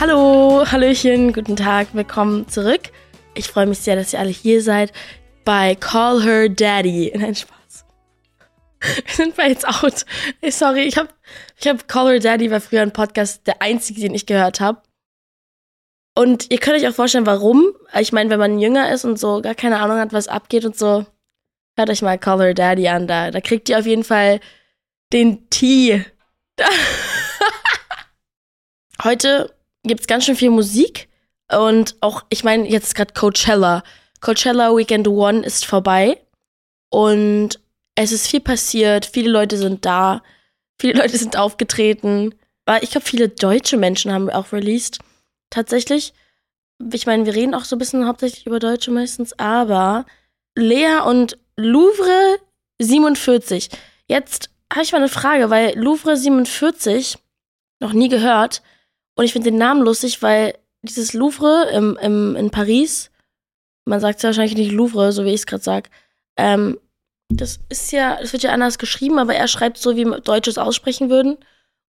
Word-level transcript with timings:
Hallo, 0.00 0.64
Hallöchen, 0.64 1.32
guten 1.32 1.56
Tag, 1.56 1.88
willkommen 1.92 2.46
zurück. 2.46 2.82
Ich 3.34 3.48
freue 3.48 3.66
mich 3.66 3.80
sehr, 3.80 3.96
dass 3.96 4.12
ihr 4.12 4.20
alle 4.20 4.30
hier 4.30 4.62
seid 4.62 4.92
bei 5.44 5.74
Call 5.74 6.22
Her 6.22 6.48
Daddy. 6.48 7.12
Nein, 7.18 7.34
Spaß. 7.34 7.84
Wir 8.78 9.02
sind 9.12 9.34
bei 9.34 9.50
It's 9.50 9.64
Out. 9.64 10.06
Sorry, 10.50 10.82
ich 10.82 10.96
habe 10.98 11.08
ich 11.58 11.66
hab 11.66 11.88
Call 11.88 12.12
Her 12.12 12.20
Daddy 12.20 12.48
war 12.48 12.60
früher 12.60 12.82
ein 12.82 12.92
Podcast, 12.92 13.44
der 13.48 13.60
einzige, 13.60 14.02
den 14.02 14.14
ich 14.14 14.26
gehört 14.26 14.60
habe. 14.60 14.82
Und 16.14 16.48
ihr 16.52 16.58
könnt 16.58 16.76
euch 16.76 16.86
auch 16.86 16.94
vorstellen, 16.94 17.26
warum. 17.26 17.72
Ich 17.98 18.12
meine, 18.12 18.30
wenn 18.30 18.38
man 18.38 18.60
jünger 18.60 18.92
ist 18.92 19.04
und 19.04 19.18
so 19.18 19.42
gar 19.42 19.56
keine 19.56 19.80
Ahnung 19.80 19.98
hat, 19.98 20.12
was 20.12 20.28
abgeht 20.28 20.64
und 20.64 20.78
so, 20.78 21.06
hört 21.76 21.90
euch 21.90 22.02
mal 22.02 22.18
Call 22.18 22.38
Her 22.38 22.54
Daddy 22.54 22.86
an. 22.86 23.08
Da, 23.08 23.32
da 23.32 23.40
kriegt 23.40 23.68
ihr 23.68 23.80
auf 23.80 23.86
jeden 23.86 24.04
Fall 24.04 24.38
den 25.12 25.50
Tee. 25.50 26.04
Heute 29.02 29.57
gibt 29.84 30.00
es 30.00 30.06
ganz 30.06 30.24
schön 30.24 30.36
viel 30.36 30.50
Musik 30.50 31.08
und 31.50 31.96
auch, 32.00 32.24
ich 32.28 32.44
meine, 32.44 32.68
jetzt 32.68 32.94
gerade 32.94 33.14
Coachella. 33.14 33.82
Coachella 34.20 34.76
Weekend 34.76 35.08
One 35.08 35.44
ist 35.44 35.64
vorbei 35.64 36.20
und 36.90 37.60
es 37.94 38.12
ist 38.12 38.28
viel 38.28 38.40
passiert, 38.40 39.06
viele 39.06 39.30
Leute 39.30 39.56
sind 39.56 39.84
da, 39.84 40.22
viele 40.80 40.94
Leute 41.00 41.16
sind 41.16 41.36
aufgetreten. 41.36 42.34
Ich 42.82 42.90
glaube, 42.90 43.06
viele 43.06 43.28
deutsche 43.28 43.78
Menschen 43.78 44.12
haben 44.12 44.28
auch 44.28 44.52
released. 44.52 44.98
Tatsächlich, 45.50 46.12
ich 46.92 47.06
meine, 47.06 47.24
wir 47.24 47.34
reden 47.34 47.54
auch 47.54 47.64
so 47.64 47.76
ein 47.76 47.78
bisschen 47.78 48.06
hauptsächlich 48.06 48.46
über 48.46 48.58
Deutsche 48.58 48.90
meistens, 48.90 49.38
aber 49.38 50.04
Lea 50.54 51.00
und 51.06 51.38
Louvre 51.56 52.38
47. 52.78 53.70
Jetzt 54.06 54.50
habe 54.72 54.82
ich 54.82 54.92
mal 54.92 54.98
eine 54.98 55.08
Frage, 55.08 55.50
weil 55.50 55.78
Louvre 55.78 56.16
47 56.16 57.16
noch 57.80 57.92
nie 57.92 58.08
gehört. 58.08 58.62
Und 59.18 59.24
ich 59.24 59.32
finde 59.32 59.50
den 59.50 59.58
Namen 59.58 59.82
lustig, 59.82 60.22
weil 60.22 60.56
dieses 60.82 61.12
Louvre 61.12 61.68
im, 61.72 61.98
im, 62.00 62.36
in 62.36 62.50
Paris, 62.52 63.10
man 63.84 63.98
sagt 63.98 64.18
es 64.18 64.22
ja 64.22 64.28
wahrscheinlich 64.28 64.56
nicht 64.56 64.70
Louvre, 64.70 65.10
so 65.10 65.24
wie 65.24 65.30
ich 65.30 65.40
es 65.40 65.46
gerade 65.46 65.64
sage, 65.64 65.90
ähm, 66.36 66.78
das 67.28 67.58
ist 67.68 67.90
ja, 67.90 68.20
das 68.20 68.32
wird 68.32 68.44
ja 68.44 68.52
anders 68.52 68.78
geschrieben, 68.78 69.18
aber 69.18 69.34
er 69.34 69.48
schreibt 69.48 69.78
so, 69.78 69.96
wie 69.96 70.04
Deutsche 70.04 70.50
es 70.50 70.56
aussprechen 70.56 71.10
würden. 71.10 71.36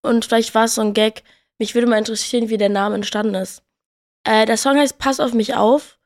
Und 0.03 0.23
vielleicht 0.23 0.55
war 0.55 0.65
es 0.65 0.75
so 0.75 0.81
ein 0.81 0.93
Gag. 0.93 1.23
Mich 1.59 1.75
würde 1.75 1.87
mal 1.87 1.97
interessieren, 1.97 2.47
wie 2.47 2.57
der 2.57 2.69
Name 2.69 2.95
entstanden 2.95 3.35
ist. 3.35 3.61
Äh, 4.23 4.45
der 4.45 4.55
Song 4.55 4.77
heißt 4.77 4.97
Pass 4.97 5.19
auf 5.19 5.33
mich 5.33 5.53
auf. 5.53 5.99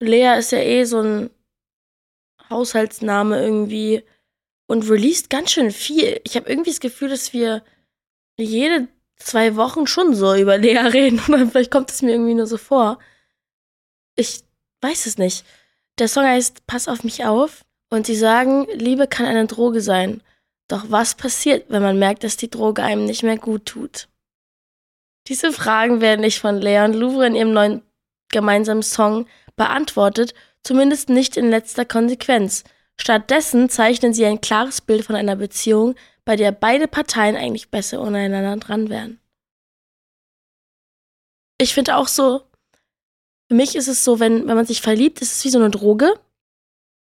Lea 0.00 0.38
ist 0.38 0.50
ja 0.50 0.58
eh 0.58 0.82
so 0.82 1.00
ein 1.00 1.30
Haushaltsname 2.50 3.40
irgendwie 3.40 4.02
und 4.66 4.90
released 4.90 5.30
ganz 5.30 5.52
schön 5.52 5.70
viel. 5.70 6.20
Ich 6.24 6.34
habe 6.34 6.50
irgendwie 6.50 6.70
das 6.70 6.80
Gefühl, 6.80 7.10
dass 7.10 7.32
wir 7.32 7.62
jede 8.36 8.88
zwei 9.18 9.56
Wochen 9.56 9.86
schon 9.86 10.14
so 10.14 10.34
über 10.34 10.58
Lea 10.58 10.78
reden. 10.78 11.20
Oder 11.28 11.46
vielleicht 11.46 11.70
kommt 11.70 11.90
es 11.90 12.02
mir 12.02 12.12
irgendwie 12.12 12.34
nur 12.34 12.46
so 12.46 12.56
vor. 12.56 12.98
Ich 14.16 14.42
weiß 14.80 15.06
es 15.06 15.18
nicht. 15.18 15.44
Der 15.98 16.08
Song 16.08 16.24
heißt 16.24 16.66
Pass 16.66 16.88
auf 16.88 17.04
mich 17.04 17.24
auf. 17.24 17.64
Und 17.90 18.06
sie 18.06 18.16
sagen, 18.16 18.66
Liebe 18.74 19.06
kann 19.06 19.26
eine 19.26 19.46
Droge 19.46 19.80
sein. 19.80 20.22
Doch 20.68 20.84
was 20.88 21.14
passiert, 21.14 21.66
wenn 21.70 21.82
man 21.82 21.98
merkt, 21.98 22.22
dass 22.22 22.36
die 22.36 22.50
Droge 22.50 22.82
einem 22.82 23.06
nicht 23.06 23.22
mehr 23.22 23.38
gut 23.38 23.64
tut? 23.64 24.08
Diese 25.26 25.52
Fragen 25.52 26.00
werden 26.00 26.20
nicht 26.20 26.38
von 26.38 26.60
Lea 26.60 26.84
und 26.84 26.94
Louvre 26.94 27.26
in 27.26 27.34
ihrem 27.34 27.52
neuen 27.52 27.82
gemeinsamen 28.30 28.82
Song 28.82 29.26
beantwortet, 29.56 30.34
zumindest 30.62 31.08
nicht 31.08 31.36
in 31.36 31.50
letzter 31.50 31.86
Konsequenz. 31.86 32.64
Stattdessen 33.00 33.70
zeichnen 33.70 34.12
sie 34.12 34.26
ein 34.26 34.40
klares 34.40 34.80
Bild 34.80 35.04
von 35.04 35.16
einer 35.16 35.36
Beziehung, 35.36 35.94
bei 36.28 36.36
der 36.36 36.52
beide 36.52 36.88
Parteien 36.88 37.36
eigentlich 37.36 37.70
besser 37.70 38.02
untereinander 38.02 38.58
dran 38.58 38.90
wären. 38.90 39.18
Ich 41.56 41.72
finde 41.72 41.96
auch 41.96 42.06
so, 42.06 42.42
für 43.48 43.54
mich 43.54 43.74
ist 43.74 43.88
es 43.88 44.04
so, 44.04 44.20
wenn, 44.20 44.46
wenn 44.46 44.54
man 44.54 44.66
sich 44.66 44.82
verliebt, 44.82 45.22
ist 45.22 45.32
es 45.32 45.44
wie 45.46 45.48
so 45.48 45.58
eine 45.58 45.70
Droge. 45.70 46.12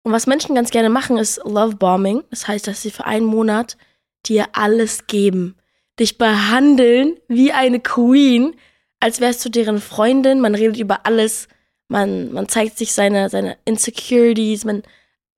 Und 0.04 0.12
was 0.12 0.26
Menschen 0.26 0.54
ganz 0.54 0.70
gerne 0.70 0.88
machen, 0.88 1.18
ist 1.18 1.36
Love 1.44 1.76
Bombing. 1.76 2.24
Das 2.30 2.48
heißt, 2.48 2.66
dass 2.66 2.80
sie 2.80 2.90
für 2.90 3.04
einen 3.04 3.26
Monat 3.26 3.76
dir 4.24 4.46
alles 4.54 5.06
geben. 5.06 5.54
Dich 5.98 6.16
behandeln 6.16 7.18
wie 7.28 7.52
eine 7.52 7.78
Queen, 7.78 8.56
als 9.00 9.20
wärst 9.20 9.44
du 9.44 9.50
deren 9.50 9.82
Freundin. 9.82 10.40
Man 10.40 10.54
redet 10.54 10.78
über 10.78 11.04
alles. 11.04 11.46
Man, 11.88 12.32
man 12.32 12.48
zeigt 12.48 12.78
sich 12.78 12.94
seine, 12.94 13.28
seine 13.28 13.58
Insecurities. 13.66 14.64
Man, 14.64 14.82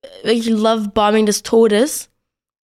äh, 0.03 0.27
wirklich 0.27 0.51
Love 0.51 0.91
Bombing 0.95 1.27
des 1.27 1.43
Todes. 1.43 2.12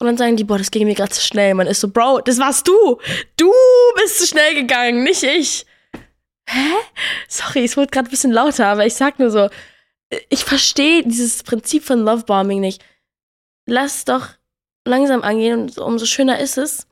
Und 0.04 0.08
dann 0.08 0.16
sagen 0.18 0.36
die, 0.36 0.44
boah, 0.44 0.58
das 0.58 0.70
ging 0.70 0.86
mir 0.86 0.94
gerade 0.94 1.12
zu 1.12 1.22
schnell. 1.22 1.54
Man 1.54 1.66
ist 1.66 1.80
so, 1.80 1.88
Bro, 1.88 2.20
das 2.20 2.38
warst 2.38 2.68
du. 2.68 3.00
Du 3.38 3.50
bist 3.96 4.18
zu 4.18 4.26
schnell 4.26 4.54
gegangen, 4.54 5.02
nicht 5.02 5.22
ich. 5.22 5.64
Hä? 6.46 6.74
Sorry, 7.26 7.64
es 7.64 7.78
wurde 7.78 7.86
gerade 7.86 8.06
ein 8.06 8.10
bisschen 8.10 8.30
lauter, 8.30 8.66
aber 8.66 8.84
ich 8.84 8.94
sag 8.94 9.18
nur 9.18 9.30
so, 9.30 9.48
ich 10.28 10.44
verstehe 10.44 11.04
dieses 11.04 11.42
Prinzip 11.42 11.84
von 11.84 12.00
Lovebombing 12.00 12.60
nicht. 12.60 12.84
Lass 13.64 14.04
doch 14.04 14.28
langsam 14.86 15.22
angehen 15.22 15.62
und 15.62 15.78
umso 15.78 16.04
schöner 16.04 16.38
ist 16.38 16.58
es. 16.58 16.86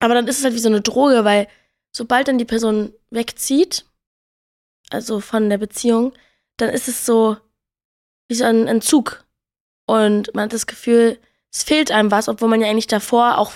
Aber 0.00 0.14
dann 0.14 0.26
ist 0.26 0.38
es 0.38 0.44
halt 0.44 0.54
wie 0.54 0.58
so 0.58 0.68
eine 0.68 0.80
Droge, 0.80 1.24
weil 1.24 1.46
sobald 1.92 2.26
dann 2.26 2.38
die 2.38 2.44
Person 2.44 2.92
wegzieht, 3.10 3.86
also 4.90 5.20
von 5.20 5.48
der 5.48 5.58
Beziehung, 5.58 6.12
dann 6.56 6.70
ist 6.70 6.88
es 6.88 7.06
so 7.06 7.36
wie 8.26 8.34
so 8.34 8.44
ein 8.44 8.66
Entzug. 8.66 9.24
Und 9.86 10.34
man 10.34 10.46
hat 10.46 10.52
das 10.52 10.66
Gefühl, 10.66 11.20
es 11.56 11.62
fehlt 11.62 11.90
einem 11.90 12.10
was, 12.10 12.28
obwohl 12.28 12.48
man 12.48 12.60
ja 12.60 12.68
eigentlich 12.68 12.86
davor 12.86 13.38
auch 13.38 13.50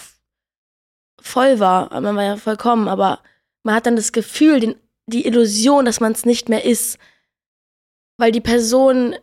voll 1.20 1.60
war. 1.60 2.00
Man 2.00 2.16
war 2.16 2.24
ja 2.24 2.36
vollkommen, 2.38 2.88
aber 2.88 3.20
man 3.62 3.74
hat 3.74 3.84
dann 3.84 3.94
das 3.94 4.12
Gefühl, 4.12 4.58
den, 4.58 4.74
die 5.04 5.26
Illusion, 5.26 5.84
dass 5.84 6.00
man 6.00 6.12
es 6.12 6.24
nicht 6.24 6.48
mehr 6.48 6.64
ist, 6.64 6.96
weil 8.16 8.32
die 8.32 8.40
Person 8.40 9.16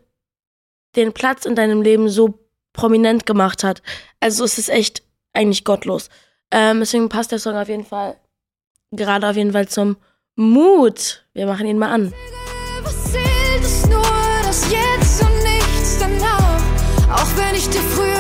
den 0.95 1.11
Platz 1.11 1.45
in 1.45 1.55
deinem 1.55 1.81
Leben 1.81 2.07
so 2.07 2.37
prominent 2.71 3.25
gemacht 3.25 3.63
hat. 3.63 3.81
Also 4.19 4.43
es 4.43 4.59
ist 4.59 4.69
echt 4.69 5.01
eigentlich 5.33 5.63
gottlos. 5.63 6.09
Ähm, 6.51 6.79
deswegen 6.79 7.09
passt 7.09 7.31
der 7.31 7.39
Song 7.39 7.55
auf 7.55 7.69
jeden 7.69 7.85
Fall 7.85 8.15
gerade 8.91 9.27
auf 9.27 9.35
jeden 9.35 9.53
Fall 9.53 9.67
zum 9.67 9.97
Mut. 10.35 11.25
Wir 11.33 11.47
machen 11.47 11.65
ihn 11.65 11.79
mal 11.79 11.89
an. 11.89 12.13
Was 12.83 13.11
zählt 13.11 13.63
es 13.63 13.87
nur 13.87 14.03
das 14.43 14.71
Jetzt 14.71 15.23
und 15.23 15.35
nichts 15.41 15.97
danach? 15.99 16.61
Auch 17.11 17.37
wenn 17.37 17.55
ich 17.55 17.67
dir 17.69 17.81
früher 17.81 18.16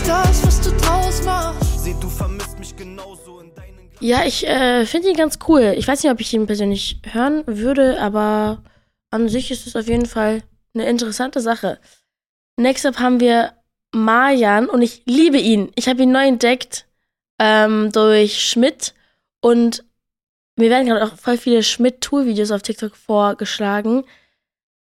nie 0.00 0.08
das, 0.08 0.46
was 0.46 0.60
du 0.60 0.70
draus 0.76 1.22
machst. 1.24 1.84
Seh, 1.84 1.94
du 2.00 2.08
vermisst 2.08 2.58
mich 2.58 2.76
genauso 2.76 3.40
in 3.40 3.54
deinen 3.54 3.90
Ja, 4.00 4.24
ich 4.24 4.46
äh, 4.46 4.86
finde 4.86 5.08
ihn 5.08 5.16
ganz 5.16 5.38
cool. 5.48 5.74
Ich 5.76 5.86
weiß 5.86 6.02
nicht, 6.02 6.12
ob 6.12 6.20
ich 6.20 6.32
ihn 6.32 6.46
persönlich 6.46 7.00
hören 7.04 7.42
würde, 7.46 8.00
aber 8.00 8.62
an 9.10 9.28
sich 9.28 9.50
ist 9.50 9.66
es 9.66 9.76
auf 9.76 9.86
jeden 9.86 10.06
Fall 10.06 10.42
eine 10.74 10.88
interessante 10.88 11.40
Sache. 11.40 11.78
Next 12.56 12.86
up 12.86 12.98
haben 12.98 13.20
wir 13.20 13.52
Marjan 13.94 14.68
und 14.68 14.82
ich 14.82 15.02
liebe 15.04 15.38
ihn. 15.38 15.70
Ich 15.74 15.88
habe 15.88 16.02
ihn 16.02 16.12
neu 16.12 16.26
entdeckt 16.26 16.86
ähm, 17.38 17.90
durch 17.92 18.46
Schmidt 18.46 18.94
und 19.40 19.84
mir 20.56 20.70
werden 20.70 20.86
gerade 20.86 21.04
auch 21.04 21.16
voll 21.16 21.36
viele 21.36 21.62
Schmidt-Tour-Videos 21.62 22.50
auf 22.50 22.62
TikTok 22.62 22.96
vorgeschlagen. 22.96 24.04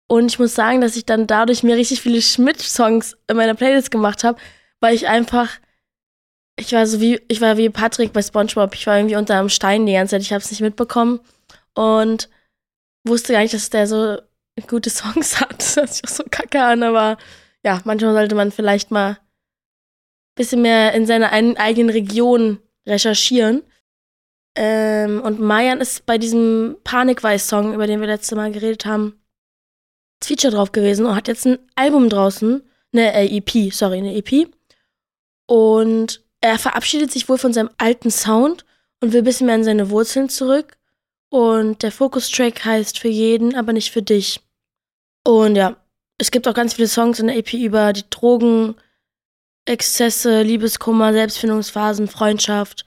Und 0.08 0.26
ich 0.30 0.38
muss 0.38 0.54
sagen, 0.54 0.80
dass 0.80 0.96
ich 0.96 1.06
dann 1.06 1.26
dadurch 1.26 1.62
mir 1.62 1.76
richtig 1.76 2.02
viele 2.02 2.20
Schmidt-Songs 2.20 3.16
in 3.28 3.36
meiner 3.36 3.54
Playlist 3.54 3.90
gemacht 3.90 4.24
habe, 4.24 4.38
weil 4.82 4.94
ich 4.94 5.08
einfach, 5.08 5.48
ich 6.58 6.72
war 6.72 6.86
so 6.86 7.00
wie, 7.00 7.20
ich 7.28 7.40
war 7.40 7.56
wie 7.56 7.70
Patrick 7.70 8.12
bei 8.12 8.20
SpongeBob. 8.20 8.74
Ich 8.74 8.86
war 8.86 8.98
irgendwie 8.98 9.16
unter 9.16 9.38
einem 9.38 9.48
Stein 9.48 9.86
die 9.86 9.92
ganze 9.94 10.16
Zeit. 10.16 10.22
Ich 10.22 10.32
habe 10.32 10.42
es 10.42 10.50
nicht 10.50 10.60
mitbekommen 10.60 11.20
und 11.74 12.28
wusste 13.06 13.32
gar 13.32 13.40
nicht, 13.40 13.54
dass 13.54 13.70
der 13.70 13.86
so 13.86 14.18
gute 14.66 14.90
Songs 14.90 15.40
hat. 15.40 15.58
Das 15.58 15.76
hört 15.76 15.94
sich 15.94 16.04
auch 16.04 16.08
so 16.08 16.24
kacke 16.30 16.62
an, 16.62 16.82
aber 16.82 17.16
ja, 17.64 17.80
manchmal 17.84 18.12
sollte 18.12 18.34
man 18.34 18.50
vielleicht 18.50 18.90
mal 18.90 19.10
ein 19.12 19.18
bisschen 20.34 20.62
mehr 20.62 20.92
in 20.94 21.06
seiner 21.06 21.32
eigenen 21.32 21.90
Region 21.90 22.58
recherchieren. 22.86 23.62
Ähm, 24.56 25.22
und 25.22 25.40
Mayan 25.40 25.80
ist 25.80 26.04
bei 26.04 26.18
diesem 26.18 26.76
Panikweiß-Song, 26.84 27.72
über 27.72 27.86
den 27.86 28.00
wir 28.00 28.08
letzte 28.08 28.34
Mal 28.34 28.52
geredet 28.52 28.84
haben, 28.84 29.18
Feature 30.22 30.52
drauf 30.52 30.72
gewesen 30.72 31.06
und 31.06 31.14
hat 31.14 31.28
jetzt 31.28 31.46
ein 31.46 31.58
Album 31.74 32.08
draußen, 32.08 32.62
eine 32.92 33.14
äh, 33.14 33.36
EP, 33.36 33.72
sorry, 33.72 33.98
eine 33.98 34.14
EP. 34.14 34.48
Und 35.46 36.22
er 36.40 36.58
verabschiedet 36.58 37.10
sich 37.12 37.28
wohl 37.28 37.38
von 37.38 37.52
seinem 37.52 37.70
alten 37.78 38.10
Sound 38.10 38.64
und 39.00 39.12
will 39.12 39.20
ein 39.20 39.24
bisschen 39.24 39.46
mehr 39.46 39.56
an 39.56 39.64
seine 39.64 39.90
Wurzeln 39.90 40.28
zurück. 40.28 40.76
Und 41.30 41.82
der 41.82 41.92
Focus-Track 41.92 42.64
heißt 42.64 42.98
für 42.98 43.08
jeden, 43.08 43.54
aber 43.54 43.72
nicht 43.72 43.90
für 43.90 44.02
dich. 44.02 44.40
Und 45.24 45.56
ja, 45.56 45.76
es 46.18 46.30
gibt 46.30 46.46
auch 46.46 46.54
ganz 46.54 46.74
viele 46.74 46.88
Songs 46.88 47.20
in 47.20 47.28
der 47.28 47.36
EP 47.36 47.54
über 47.54 47.92
die 47.92 48.08
Drogen, 48.10 48.76
Exzesse, 49.64 50.42
Liebeskummer, 50.42 51.12
Selbstfindungsphasen, 51.12 52.08
Freundschaft 52.08 52.84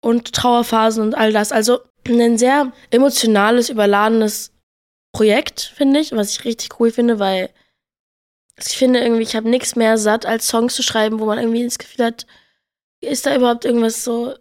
und 0.00 0.32
Trauerphasen 0.32 1.02
und 1.02 1.14
all 1.14 1.32
das. 1.32 1.52
Also 1.52 1.80
ein 2.08 2.38
sehr 2.38 2.72
emotionales, 2.90 3.70
überladenes 3.70 4.52
Projekt, 5.12 5.72
finde 5.74 6.00
ich, 6.00 6.12
was 6.12 6.30
ich 6.30 6.44
richtig 6.44 6.80
cool 6.80 6.90
finde, 6.90 7.18
weil 7.18 7.50
ich 8.66 8.76
finde 8.78 9.00
irgendwie, 9.00 9.22
ich 9.22 9.36
habe 9.36 9.48
nichts 9.48 9.76
mehr 9.76 9.98
satt, 9.98 10.26
als 10.26 10.48
Songs 10.48 10.74
zu 10.74 10.82
schreiben, 10.82 11.20
wo 11.20 11.26
man 11.26 11.38
irgendwie 11.38 11.64
das 11.64 11.78
Gefühl 11.78 12.06
hat, 12.06 12.26
ist 13.00 13.26
da 13.26 13.34
überhaupt 13.34 13.64
irgendwas 13.64 14.04
so 14.04 14.34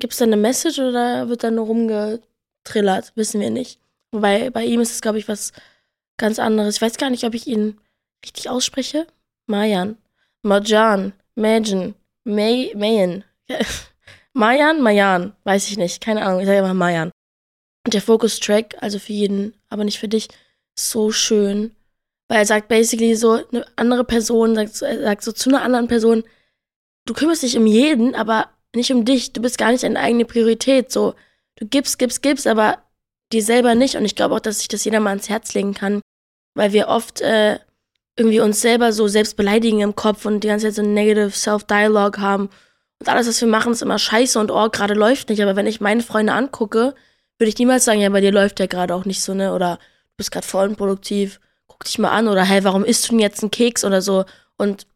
Gibt 0.00 0.12
es 0.12 0.18
da 0.18 0.24
eine 0.24 0.36
Message 0.36 0.78
oder 0.78 1.28
wird 1.28 1.44
da 1.44 1.50
nur 1.50 1.66
rumgetrillert? 1.66 3.12
Wissen 3.14 3.40
wir 3.40 3.50
nicht. 3.50 3.80
Wobei 4.10 4.50
bei 4.50 4.64
ihm 4.64 4.80
ist 4.80 4.92
es, 4.92 5.00
glaube 5.00 5.18
ich, 5.18 5.28
was 5.28 5.52
ganz 6.16 6.38
anderes. 6.38 6.76
Ich 6.76 6.82
weiß 6.82 6.96
gar 6.96 7.10
nicht, 7.10 7.24
ob 7.24 7.34
ich 7.34 7.46
ihn 7.46 7.78
richtig 8.24 8.48
ausspreche. 8.48 9.06
Mayan. 9.46 9.96
Marjan. 10.42 11.12
Majan. 11.36 11.94
May, 12.24 12.72
Mayan. 12.74 13.24
Mayan, 14.32 14.82
Mayan. 14.82 15.34
Weiß 15.44 15.68
ich 15.68 15.76
nicht. 15.76 16.00
Keine 16.02 16.24
Ahnung. 16.24 16.40
Ich 16.40 16.46
sage 16.46 16.58
immer 16.58 16.74
Mayan. 16.74 17.10
Und 17.86 17.94
der 17.94 18.02
Focus-Track, 18.02 18.76
also 18.80 18.98
für 18.98 19.12
jeden, 19.12 19.54
aber 19.68 19.84
nicht 19.84 19.98
für 19.98 20.08
dich, 20.08 20.28
so 20.78 21.12
schön. 21.12 21.74
Weil 22.28 22.38
er 22.38 22.46
sagt 22.46 22.68
basically 22.68 23.14
so, 23.14 23.40
eine 23.52 23.66
andere 23.76 24.04
Person, 24.04 24.54
sagt, 24.54 24.74
sagt 24.76 25.22
so 25.22 25.32
zu 25.32 25.50
einer 25.50 25.62
anderen 25.62 25.88
Person, 25.88 26.24
du 27.06 27.14
kümmerst 27.14 27.42
dich 27.42 27.56
um 27.56 27.66
jeden, 27.66 28.14
aber 28.14 28.48
nicht 28.74 28.92
um 28.92 29.04
dich. 29.04 29.32
Du 29.32 29.42
bist 29.42 29.58
gar 29.58 29.70
nicht 29.70 29.84
deine 29.84 30.00
eigene 30.00 30.24
Priorität. 30.24 30.90
So, 30.90 31.14
du 31.56 31.66
gibst, 31.66 31.98
gibst, 31.98 32.22
gibst, 32.22 32.46
aber 32.46 32.78
dir 33.32 33.42
selber 33.42 33.74
nicht. 33.74 33.96
Und 33.96 34.04
ich 34.04 34.16
glaube 34.16 34.34
auch, 34.34 34.40
dass 34.40 34.58
sich 34.58 34.68
das 34.68 34.84
jeder 34.84 35.00
mal 35.00 35.10
ans 35.10 35.28
Herz 35.28 35.54
legen 35.54 35.74
kann, 35.74 36.00
weil 36.54 36.72
wir 36.72 36.88
oft 36.88 37.20
äh, 37.20 37.58
irgendwie 38.16 38.40
uns 38.40 38.60
selber 38.60 38.92
so 38.92 39.08
selbst 39.08 39.36
beleidigen 39.36 39.80
im 39.80 39.96
Kopf 39.96 40.24
und 40.24 40.40
die 40.40 40.48
ganze 40.48 40.66
Zeit 40.66 40.76
so 40.76 40.82
ein 40.82 40.94
negative 40.94 41.30
Self-Dialogue 41.30 42.20
haben. 42.20 42.48
Und 43.00 43.08
alles, 43.08 43.26
was 43.26 43.40
wir 43.40 43.48
machen, 43.48 43.72
ist 43.72 43.82
immer 43.82 43.98
scheiße 43.98 44.38
und 44.38 44.50
oh, 44.50 44.68
gerade 44.70 44.94
läuft 44.94 45.28
nicht. 45.28 45.42
Aber 45.42 45.56
wenn 45.56 45.66
ich 45.66 45.80
meine 45.80 46.02
Freunde 46.02 46.32
angucke, 46.32 46.94
würde 47.38 47.48
ich 47.48 47.58
niemals 47.58 47.84
sagen, 47.84 48.00
ja, 48.00 48.08
bei 48.08 48.20
dir 48.20 48.32
läuft 48.32 48.60
ja 48.60 48.66
gerade 48.66 48.94
auch 48.94 49.04
nicht 49.04 49.22
so, 49.22 49.34
ne? 49.34 49.52
Oder 49.52 49.76
du 49.76 50.16
bist 50.16 50.30
gerade 50.30 50.46
voll 50.46 50.68
unproduktiv, 50.68 51.40
dich 51.84 51.98
mal 51.98 52.10
an. 52.10 52.28
Oder 52.28 52.44
hey, 52.44 52.64
warum 52.64 52.84
isst 52.84 53.06
du 53.06 53.10
denn 53.10 53.20
jetzt 53.20 53.42
einen 53.42 53.50
Keks 53.50 53.84
oder 53.84 54.02
so? 54.02 54.24
Und 54.56 54.86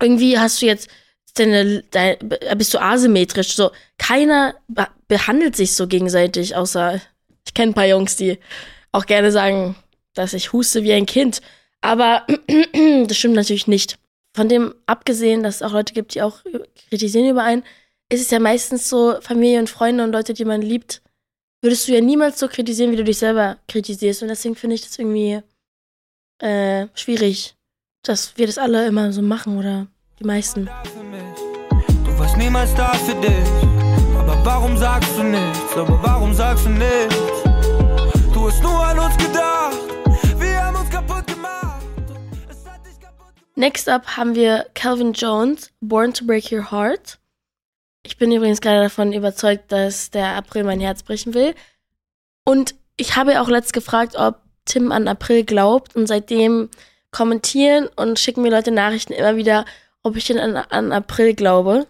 irgendwie 0.00 0.38
hast 0.38 0.60
du 0.62 0.66
jetzt 0.66 0.88
deine, 1.34 1.82
deine 1.90 2.16
bist 2.56 2.74
du 2.74 2.78
asymmetrisch. 2.80 3.54
So, 3.54 3.70
keiner 3.98 4.54
be 4.68 4.86
behandelt 5.08 5.54
sich 5.54 5.76
so 5.76 5.86
gegenseitig, 5.86 6.56
außer 6.56 7.00
ich 7.46 7.54
kenne 7.54 7.70
ein 7.70 7.74
paar 7.74 7.86
Jungs, 7.86 8.16
die 8.16 8.40
auch 8.90 9.06
gerne 9.06 9.30
sagen, 9.30 9.76
dass 10.14 10.32
ich 10.32 10.52
huste 10.52 10.82
wie 10.82 10.92
ein 10.92 11.06
Kind. 11.06 11.40
Aber 11.80 12.26
das 13.06 13.16
stimmt 13.16 13.36
natürlich 13.36 13.68
nicht. 13.68 13.98
Von 14.34 14.48
dem 14.48 14.74
abgesehen, 14.86 15.44
dass 15.44 15.56
es 15.56 15.62
auch 15.62 15.72
Leute 15.72 15.94
gibt, 15.94 16.14
die 16.14 16.22
auch 16.22 16.40
kritisieren 16.88 17.28
über 17.28 17.44
einen, 17.44 17.62
ist 18.08 18.20
es 18.20 18.30
ja 18.30 18.40
meistens 18.40 18.88
so, 18.88 19.16
Familie 19.20 19.60
und 19.60 19.70
Freunde 19.70 20.02
und 20.02 20.12
Leute, 20.12 20.34
die 20.34 20.44
man 20.44 20.60
liebt, 20.60 21.02
würdest 21.62 21.86
du 21.86 21.92
ja 21.92 22.00
niemals 22.00 22.38
so 22.38 22.48
kritisieren, 22.48 22.92
wie 22.92 22.96
du 22.96 23.04
dich 23.04 23.18
selber 23.18 23.58
kritisierst. 23.68 24.22
Und 24.22 24.28
deswegen 24.28 24.56
finde 24.56 24.74
ich 24.74 24.82
das 24.82 24.98
irgendwie 24.98 25.40
äh, 26.38 26.86
schwierig, 26.94 27.56
dass 28.02 28.36
wir 28.36 28.46
das 28.46 28.58
alle 28.58 28.86
immer 28.86 29.12
so 29.12 29.22
machen 29.22 29.58
oder 29.58 29.86
die 30.18 30.24
meisten. 30.24 30.68
Du 32.04 32.18
warst 32.18 32.36
niemals 32.36 32.74
da 32.74 32.92
für 32.94 33.14
dich. 33.14 33.48
Aber 34.18 34.44
warum 34.44 34.76
sagst 34.76 35.16
du 35.16 35.22
nichts? 35.22 35.76
Aber 35.76 36.02
warum 36.02 36.32
sagst 36.32 36.66
du 36.66 36.70
nichts? 36.70 37.16
Du 38.32 38.48
hast 38.48 38.62
nur 38.62 38.86
an 38.86 38.98
uns 38.98 39.16
gedacht. 39.16 39.76
Wir 40.38 40.64
haben 40.64 40.76
uns 40.76 40.90
kaputt 40.90 41.26
gemacht. 41.26 41.82
Next 43.54 43.88
up 43.88 44.16
haben 44.16 44.34
wir 44.34 44.66
Calvin 44.74 45.12
Jones, 45.12 45.70
Born 45.80 46.12
to 46.12 46.26
Break 46.26 46.52
Your 46.52 46.70
Heart. 46.70 47.18
Ich 48.02 48.18
bin 48.18 48.30
übrigens 48.30 48.60
gerade 48.60 48.82
davon 48.82 49.12
überzeugt, 49.12 49.72
dass 49.72 50.10
der 50.10 50.36
April 50.36 50.64
mein 50.64 50.80
Herz 50.80 51.02
brechen 51.02 51.34
will. 51.34 51.54
Und 52.44 52.74
ich 52.96 53.16
habe 53.16 53.40
auch 53.40 53.48
letzt 53.48 53.72
gefragt, 53.72 54.14
ob 54.16 54.40
Tim 54.66 54.92
an 54.92 55.08
April 55.08 55.44
glaubt. 55.44 55.96
Und 55.96 56.06
seitdem 56.06 56.68
kommentieren 57.10 57.88
und 57.96 58.18
schicken 58.18 58.42
mir 58.42 58.50
Leute 58.50 58.70
Nachrichten 58.70 59.14
immer 59.14 59.36
wieder, 59.36 59.64
ob 60.02 60.16
ich 60.16 60.26
denn 60.26 60.38
an, 60.38 60.56
an 60.56 60.92
April 60.92 61.34
glaube. 61.34 61.86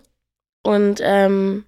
Und 0.62 1.00
ähm, 1.02 1.64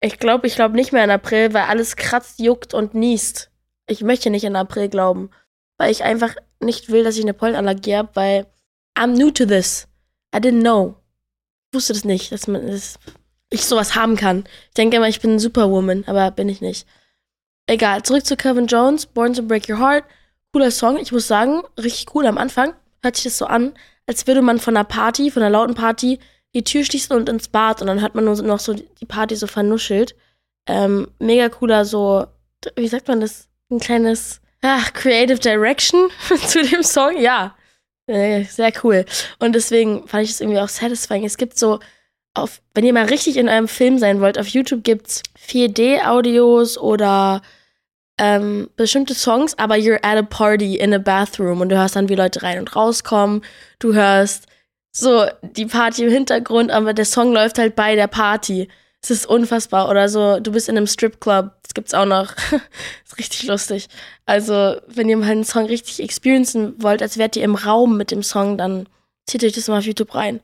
ich 0.00 0.18
glaube, 0.18 0.46
ich 0.46 0.54
glaube 0.54 0.74
nicht 0.74 0.92
mehr 0.92 1.04
an 1.04 1.10
April, 1.10 1.52
weil 1.54 1.64
alles 1.64 1.96
kratzt, 1.96 2.38
juckt 2.40 2.74
und 2.74 2.94
niest. 2.94 3.50
Ich 3.86 4.02
möchte 4.02 4.30
nicht 4.30 4.46
an 4.46 4.56
April 4.56 4.88
glauben, 4.88 5.30
weil 5.78 5.90
ich 5.90 6.04
einfach 6.04 6.34
nicht 6.60 6.90
will, 6.90 7.04
dass 7.04 7.16
ich 7.16 7.22
eine 7.22 7.34
Pollenallergie 7.34 7.96
habe, 7.96 8.10
weil 8.14 8.46
I'm 8.96 9.18
new 9.18 9.30
to 9.30 9.44
this. 9.44 9.86
I 10.34 10.38
didn't 10.38 10.62
know. 10.62 10.96
Ich 11.70 11.76
wusste 11.76 11.92
das 11.92 12.04
nicht, 12.04 12.32
dass 12.32 12.46
man 12.46 12.66
das 12.66 12.98
ich 13.50 13.64
sowas 13.64 13.94
haben 13.94 14.16
kann. 14.16 14.44
Ich 14.68 14.74
denke 14.74 14.96
immer, 14.96 15.08
ich 15.08 15.20
bin 15.20 15.34
ein 15.34 15.38
Superwoman, 15.38 16.04
aber 16.06 16.30
bin 16.30 16.48
ich 16.48 16.60
nicht. 16.60 16.86
Egal, 17.66 18.02
zurück 18.02 18.26
zu 18.26 18.36
Kevin 18.36 18.66
Jones, 18.66 19.06
Born 19.06 19.32
to 19.32 19.42
Break 19.42 19.68
Your 19.68 19.78
Heart. 19.78 20.04
Cooler 20.54 20.70
Song, 20.70 20.98
ich 20.98 21.10
muss 21.10 21.26
sagen, 21.26 21.62
richtig 21.76 22.14
cool. 22.14 22.26
Am 22.26 22.38
Anfang 22.38 22.74
hört 23.02 23.16
sich 23.16 23.24
das 23.24 23.38
so 23.38 23.46
an, 23.46 23.74
als 24.06 24.28
würde 24.28 24.40
man 24.40 24.60
von 24.60 24.76
einer 24.76 24.84
Party, 24.84 25.32
von 25.32 25.42
einer 25.42 25.50
lauten 25.50 25.74
Party, 25.74 26.20
die 26.54 26.62
Tür 26.62 26.84
schließen 26.84 27.16
und 27.16 27.28
ins 27.28 27.48
Bad 27.48 27.80
und 27.80 27.88
dann 27.88 28.00
hat 28.00 28.14
man 28.14 28.24
nur 28.24 28.40
noch 28.40 28.60
so 28.60 28.72
die 28.72 29.04
Party 29.04 29.34
so 29.34 29.48
vernuschelt. 29.48 30.14
Ähm, 30.68 31.08
mega 31.18 31.48
cooler, 31.48 31.84
so, 31.84 32.28
wie 32.76 32.86
sagt 32.86 33.08
man 33.08 33.20
das? 33.20 33.48
Ein 33.68 33.80
kleines, 33.80 34.40
ach, 34.62 34.92
Creative 34.92 35.40
Direction 35.40 36.08
zu 36.46 36.62
dem 36.62 36.84
Song, 36.84 37.20
ja. 37.20 37.56
Äh, 38.06 38.44
sehr 38.44 38.72
cool. 38.84 39.06
Und 39.40 39.56
deswegen 39.56 40.06
fand 40.06 40.22
ich 40.22 40.30
es 40.30 40.40
irgendwie 40.40 40.60
auch 40.60 40.68
satisfying. 40.68 41.24
Es 41.24 41.36
gibt 41.36 41.58
so 41.58 41.80
auf, 42.32 42.62
wenn 42.74 42.84
ihr 42.84 42.92
mal 42.92 43.06
richtig 43.06 43.38
in 43.38 43.48
einem 43.48 43.66
Film 43.66 43.98
sein 43.98 44.20
wollt, 44.20 44.38
auf 44.38 44.46
YouTube 44.46 44.84
gibt's 44.84 45.20
4D-Audios 45.48 46.78
oder 46.78 47.42
ähm, 48.18 48.70
bestimmte 48.76 49.14
Songs, 49.14 49.58
aber 49.58 49.74
you're 49.74 50.02
at 50.02 50.16
a 50.16 50.22
party 50.22 50.76
in 50.76 50.94
a 50.94 50.98
bathroom 50.98 51.60
und 51.60 51.68
du 51.68 51.76
hörst 51.76 51.96
dann, 51.96 52.08
wie 52.08 52.14
Leute 52.14 52.42
rein 52.42 52.58
und 52.58 52.74
rauskommen. 52.76 53.42
Du 53.78 53.94
hörst 53.94 54.46
so 54.92 55.26
die 55.42 55.66
Party 55.66 56.04
im 56.04 56.10
Hintergrund, 56.10 56.70
aber 56.70 56.94
der 56.94 57.04
Song 57.04 57.32
läuft 57.32 57.58
halt 57.58 57.74
bei 57.74 57.96
der 57.96 58.06
Party. 58.06 58.68
Es 59.02 59.10
ist 59.10 59.26
unfassbar. 59.26 59.90
Oder 59.90 60.08
so, 60.08 60.38
du 60.40 60.52
bist 60.52 60.68
in 60.68 60.76
einem 60.76 60.86
Stripclub, 60.86 61.50
das 61.62 61.74
gibt's 61.74 61.92
auch 61.92 62.06
noch. 62.06 62.32
ist 63.04 63.18
richtig 63.18 63.42
lustig. 63.44 63.88
Also, 64.24 64.76
wenn 64.86 65.08
ihr 65.08 65.16
mal 65.16 65.30
einen 65.30 65.44
Song 65.44 65.66
richtig 65.66 66.00
experiencen 66.00 66.80
wollt, 66.82 67.02
als 67.02 67.18
wärt 67.18 67.36
ihr 67.36 67.42
im 67.42 67.56
Raum 67.56 67.96
mit 67.96 68.12
dem 68.12 68.22
Song, 68.22 68.56
dann 68.56 68.86
zieht 69.26 69.42
euch 69.42 69.52
das 69.52 69.68
mal 69.68 69.78
auf 69.78 69.84
YouTube 69.84 70.14
rein. 70.14 70.40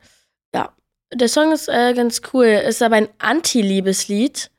Ja, 0.52 0.72
der 1.14 1.28
Song 1.28 1.52
ist 1.52 1.68
äh, 1.68 1.94
ganz 1.94 2.20
cool, 2.34 2.46
ist 2.46 2.82
aber 2.82 2.96
ein 2.96 3.08
Anti-Liebeslied 3.18 4.50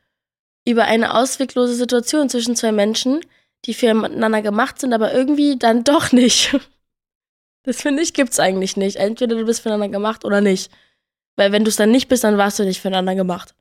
über 0.67 0.85
eine 0.85 1.15
ausweglose 1.15 1.75
Situation 1.75 2.29
zwischen 2.29 2.55
zwei 2.55 2.71
Menschen, 2.71 3.21
die 3.65 3.73
füreinander 3.73 4.41
gemacht 4.41 4.79
sind, 4.79 4.93
aber 4.93 5.13
irgendwie 5.13 5.57
dann 5.57 5.83
doch 5.83 6.11
nicht. 6.11 6.55
Das 7.63 7.81
finde 7.81 8.01
ich 8.01 8.13
gibt's 8.13 8.39
eigentlich 8.39 8.77
nicht. 8.77 8.97
Entweder 8.97 9.35
du 9.35 9.45
bist 9.45 9.61
füreinander 9.61 9.89
gemacht 9.89 10.25
oder 10.25 10.41
nicht. 10.41 10.71
Weil 11.35 11.51
wenn 11.51 11.63
du 11.63 11.69
es 11.69 11.75
dann 11.75 11.91
nicht 11.91 12.07
bist, 12.07 12.23
dann 12.23 12.37
warst 12.37 12.59
du 12.59 12.63
nicht 12.63 12.81
füreinander 12.81 13.15
gemacht. 13.15 13.55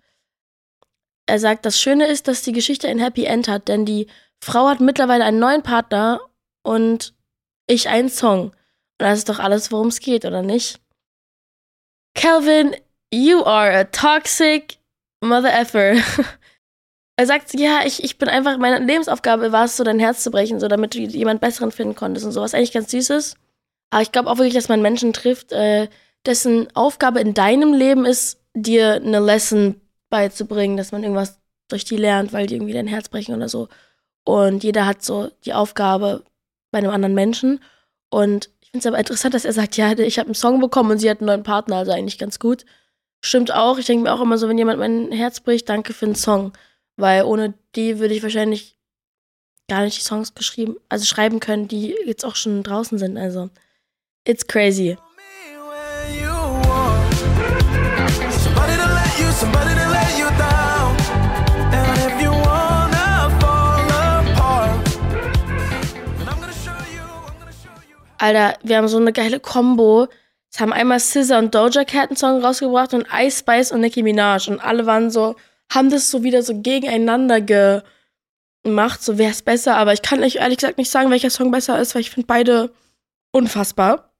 Er 1.27 1.39
sagt, 1.39 1.65
das 1.65 1.81
Schöne 1.81 2.07
ist, 2.07 2.27
dass 2.29 2.43
die 2.43 2.53
Geschichte 2.53 2.89
ein 2.89 2.99
Happy 2.99 3.25
End 3.25 3.47
hat, 3.47 3.69
denn 3.69 3.87
die 3.87 4.09
Frau 4.43 4.69
hat 4.69 4.81
mittlerweile 4.81 5.25
einen 5.25 5.39
neuen 5.39 5.63
Partner 5.63 6.21
und 6.63 7.15
ich 7.67 7.89
einen 7.89 8.09
Song. 8.09 8.47
Und 8.51 8.55
das 8.99 9.19
ist 9.19 9.29
doch 9.29 9.39
alles, 9.39 9.71
worum 9.71 9.89
es 9.89 10.01
geht, 10.01 10.25
oder 10.25 10.43
nicht? 10.43 10.81
Calvin, 12.15 12.75
you 13.13 13.45
are 13.45 13.73
a 13.73 13.85
toxic 13.85 14.79
mother 15.21 15.53
effer. 15.53 15.95
er 17.21 17.27
sagt, 17.27 17.53
ja, 17.55 17.81
ich, 17.85 18.03
ich 18.03 18.17
bin 18.19 18.29
einfach, 18.29 18.57
meine 18.57 18.85
Lebensaufgabe 18.85 19.53
war 19.53 19.67
es, 19.67 19.77
so 19.77 19.85
dein 19.85 19.99
Herz 19.99 20.23
zu 20.23 20.31
brechen, 20.31 20.59
so 20.59 20.69
damit 20.69 20.95
du 20.95 21.01
jemand 21.01 21.41
Besseren 21.41 21.71
finden 21.71 21.95
konntest 21.95 22.25
und 22.25 22.33
sowas. 22.33 22.55
Eigentlich 22.55 22.73
ganz 22.73 22.91
süßes. 22.91 23.35
Aber 23.91 24.03
ich 24.03 24.11
glaube 24.11 24.31
auch 24.31 24.39
wirklich, 24.39 24.55
dass 24.55 24.69
man 24.69 24.81
Menschen 24.81 25.13
trifft, 25.13 25.53
äh, 25.53 25.89
dessen 26.25 26.75
Aufgabe 26.75 27.21
in 27.21 27.35
deinem 27.35 27.75
Leben 27.75 28.07
ist, 28.07 28.41
dir 28.55 28.95
eine 28.95 29.21
Lesson 29.21 29.81
beizubringen, 30.09 30.77
dass 30.77 30.93
man 30.93 31.03
irgendwas 31.03 31.39
durch 31.69 31.85
die 31.85 31.97
lernt, 31.97 32.33
weil 32.33 32.47
die 32.47 32.55
irgendwie 32.55 32.73
dein 32.73 32.87
Herz 32.87 33.09
brechen 33.09 33.35
oder 33.35 33.49
so. 33.49 33.69
Und 34.25 34.65
jeder 34.65 34.87
hat 34.87 35.03
so 35.03 35.31
die 35.45 35.53
Aufgabe 35.53 36.25
bei 36.71 36.79
einem 36.79 36.91
anderen 36.91 37.15
Menschen. 37.15 37.61
Und 38.09 38.51
ich 38.61 38.71
finde 38.71 38.79
es 38.81 38.87
aber 38.87 38.99
interessant, 38.99 39.35
dass 39.35 39.45
er 39.45 39.53
sagt, 39.53 39.77
ja, 39.77 39.93
ich 39.93 40.19
habe 40.19 40.29
einen 40.29 40.35
Song 40.35 40.61
bekommen 40.61 40.93
und 40.93 40.99
sie 40.99 41.11
hat 41.11 41.21
einen 41.21 41.27
neuen 41.27 41.43
Partner, 41.43 41.77
also 41.77 41.93
eigentlich 41.93 42.19
ganz 42.19 42.39
gut. 42.39 42.65
Stimmt 43.21 43.53
auch. 43.53 43.79
Ich 43.79 43.87
denke 43.87 44.05
mir 44.05 44.15
auch 44.15 44.21
immer 44.21 44.39
so, 44.39 44.49
wenn 44.49 44.59
jemand 44.59 44.79
mein 44.79 45.13
Herz 45.13 45.41
bricht, 45.41 45.69
danke 45.69 45.93
für 45.93 46.07
einen 46.07 46.15
Song. 46.15 46.53
Weil 47.01 47.25
ohne 47.25 47.55
die 47.77 47.99
würde 47.99 48.15
ich 48.15 48.23
wahrscheinlich 48.23 48.77
gar 49.69 49.83
nicht 49.83 49.97
die 49.97 50.05
Songs 50.05 50.35
geschrieben, 50.35 50.77
also 50.91 51.07
schreiben 51.07 51.41
können, 51.41 51.67
die 51.67 51.97
jetzt 52.05 52.25
auch 52.25 52.37
schon 52.37 52.63
draußen 52.63 52.99
sind. 52.99 53.17
Also, 53.17 53.49
it's 54.25 54.47
crazy. 54.47 54.99
Alter, 68.19 68.59
wir 68.63 68.77
haben 68.77 68.89
so 68.89 68.99
eine 68.99 69.15
geile 69.15 69.41
Combo. 69.41 70.09
Es 70.53 70.61
haben 70.61 70.75
einmal 70.75 71.01
Scissor 71.01 71.39
und 71.39 71.55
Doja 71.55 71.85
Cat 71.85 72.11
einen 72.11 72.17
Song 72.19 72.45
rausgebracht 72.45 72.93
und 72.93 73.07
Ice 73.15 73.39
Spice 73.39 73.73
und 73.73 73.81
Nicki 73.81 74.03
Minaj. 74.03 74.51
Und 74.51 74.61
alle 74.61 74.85
waren 74.85 75.11
so, 75.11 75.37
haben 75.71 75.91
das 75.91 76.11
so 76.11 76.23
wieder 76.23 76.43
so 76.43 76.61
gegeneinander 76.61 77.41
gemacht, 77.41 79.03
so 79.03 79.19
wer 79.19 79.31
ist 79.31 79.45
besser. 79.45 79.77
Aber 79.77 79.93
ich 79.93 80.03
kann 80.03 80.23
euch 80.23 80.37
ehrlich 80.37 80.59
gesagt 80.59 80.79
nicht 80.79 80.91
sagen, 80.91 81.11
welcher 81.11 81.31
Song 81.31 81.51
besser 81.51 81.81
ist, 81.81 81.95
weil 81.95 82.03
ich 82.03 82.11
finde 82.11 82.27
beide 82.27 82.73
unfassbar. 83.33 84.13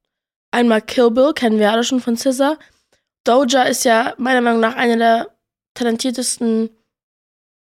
Einmal 0.53 0.83
Kill 0.83 1.11
Bill, 1.11 1.33
kennen 1.33 1.59
wir 1.59 1.73
alle 1.73 1.85
schon 1.85 2.01
von 2.01 2.17
Scissor. 2.17 2.59
Doja 3.25 3.65
ist 3.65 3.85
ja 3.85 4.15
meiner 4.17 4.41
Meinung 4.41 4.61
nach 4.61 4.77
eine 4.77 4.97
der 4.97 5.29
talentiertesten 5.75 6.71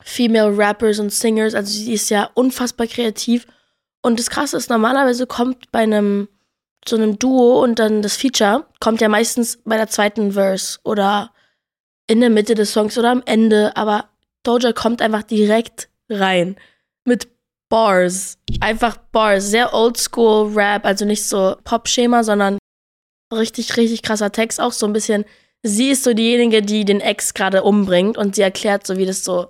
Female 0.02 0.56
Rappers 0.56 0.98
und 0.98 1.12
Singers. 1.12 1.54
Also 1.54 1.72
sie 1.72 1.92
ist 1.92 2.10
ja 2.10 2.30
unfassbar 2.34 2.86
kreativ. 2.86 3.46
Und 4.02 4.18
das 4.18 4.30
Krasse 4.30 4.56
ist, 4.56 4.70
normalerweise 4.70 5.26
kommt 5.26 5.70
bei 5.72 5.80
einem 5.80 6.28
so 6.86 6.96
einem 6.96 7.18
Duo 7.18 7.62
und 7.62 7.78
dann 7.78 8.02
das 8.02 8.16
Feature 8.16 8.66
kommt 8.78 9.00
ja 9.00 9.08
meistens 9.08 9.58
bei 9.64 9.76
der 9.76 9.88
zweiten 9.88 10.32
Verse 10.32 10.78
oder 10.84 11.32
in 12.06 12.20
der 12.20 12.30
Mitte 12.30 12.54
des 12.54 12.72
Songs 12.72 12.98
oder 12.98 13.10
am 13.10 13.22
Ende, 13.26 13.76
aber 13.76 14.10
Doja 14.42 14.72
kommt 14.72 15.00
einfach 15.00 15.22
direkt 15.22 15.88
rein 16.08 16.56
mit 17.04 17.28
Bars, 17.68 18.38
einfach 18.60 18.96
Bars, 18.96 19.50
sehr 19.50 19.74
oldschool 19.74 20.52
Rap, 20.54 20.84
also 20.84 21.04
nicht 21.04 21.24
so 21.24 21.56
Pop-Schema, 21.64 22.22
sondern 22.22 22.58
richtig, 23.32 23.76
richtig 23.76 24.02
krasser 24.02 24.32
Text, 24.32 24.60
auch 24.60 24.72
so 24.72 24.86
ein 24.86 24.92
bisschen. 24.92 25.24
Sie 25.62 25.90
ist 25.90 26.04
so 26.04 26.12
diejenige, 26.12 26.60
die 26.60 26.84
den 26.84 27.00
Ex 27.00 27.32
gerade 27.32 27.62
umbringt 27.62 28.18
und 28.18 28.34
sie 28.34 28.42
erklärt 28.42 28.86
so, 28.86 28.98
wie 28.98 29.06
das 29.06 29.24
so 29.24 29.46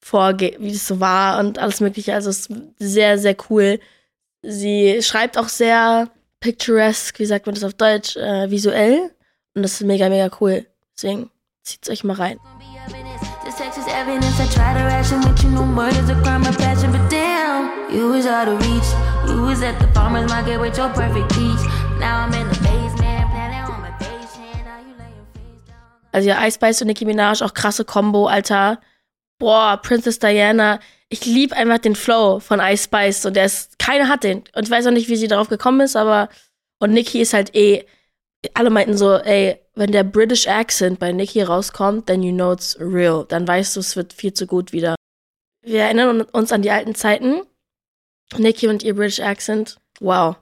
vorgeht, 0.00 0.58
wie 0.60 0.72
das 0.72 0.86
so 0.86 1.00
war 1.00 1.40
und 1.40 1.58
alles 1.58 1.80
Mögliche. 1.80 2.14
Also 2.14 2.30
es 2.30 2.46
ist 2.46 2.52
sehr, 2.78 3.18
sehr 3.18 3.36
cool. 3.50 3.80
Sie 4.42 5.02
schreibt 5.02 5.36
auch 5.36 5.48
sehr 5.48 6.08
picturesque, 6.38 7.18
wie 7.18 7.26
sagt 7.26 7.46
man 7.46 7.56
das 7.56 7.64
auf 7.64 7.74
Deutsch, 7.74 8.16
äh, 8.16 8.48
visuell. 8.48 9.10
Und 9.54 9.62
das 9.62 9.72
ist 9.72 9.86
mega, 9.86 10.08
mega 10.08 10.30
cool. 10.40 10.66
Deswegen 10.94 11.30
zieht's 11.66 11.90
euch 11.90 12.04
mal 12.04 12.14
rein. 12.14 12.38
Also 26.12 26.28
ja, 26.28 26.46
Ice 26.46 26.54
Spice 26.54 26.80
und 26.80 26.86
Nicki 26.86 27.04
Minaj, 27.04 27.42
auch 27.42 27.52
krasse 27.52 27.84
Combo, 27.84 28.26
Alter. 28.26 28.80
Boah, 29.38 29.76
Princess 29.82 30.18
Diana. 30.18 30.80
Ich 31.08 31.26
liebe 31.26 31.54
einfach 31.54 31.78
den 31.78 31.94
Flow 31.94 32.40
von 32.40 32.58
Ice 32.60 32.84
Spice 32.84 33.26
und 33.26 33.36
der 33.36 33.44
ist, 33.44 33.78
keiner 33.78 34.08
hat 34.08 34.24
den. 34.24 34.44
Und 34.54 34.64
ich 34.64 34.70
weiß 34.70 34.86
auch 34.86 34.92
nicht, 34.92 35.08
wie 35.08 35.16
sie 35.16 35.28
darauf 35.28 35.48
gekommen 35.48 35.80
ist, 35.80 35.94
aber 35.94 36.28
und 36.78 36.92
Nicki 36.92 37.20
ist 37.20 37.34
halt 37.34 37.54
eh, 37.54 37.84
alle 38.54 38.70
meinten 38.70 38.96
so, 38.96 39.16
ey, 39.16 39.60
wenn 39.76 39.92
der 39.92 40.04
British 40.04 40.48
Accent 40.48 40.98
bei 40.98 41.12
Nicki 41.12 41.42
rauskommt, 41.42 42.06
then 42.06 42.22
you 42.22 42.32
know 42.32 42.52
it's 42.52 42.76
real. 42.80 43.26
Dann 43.28 43.46
weißt 43.46 43.76
du, 43.76 43.80
es 43.80 43.94
wird 43.94 44.14
viel 44.14 44.32
zu 44.32 44.46
gut 44.46 44.72
wieder. 44.72 44.96
Wir 45.62 45.82
erinnern 45.82 46.22
uns 46.22 46.50
an 46.50 46.62
die 46.62 46.70
alten 46.70 46.94
Zeiten. 46.94 47.42
Nicki 48.36 48.68
und 48.68 48.82
ihr 48.82 48.94
British 48.94 49.20
Accent. 49.20 49.78
Wow. 50.00 50.36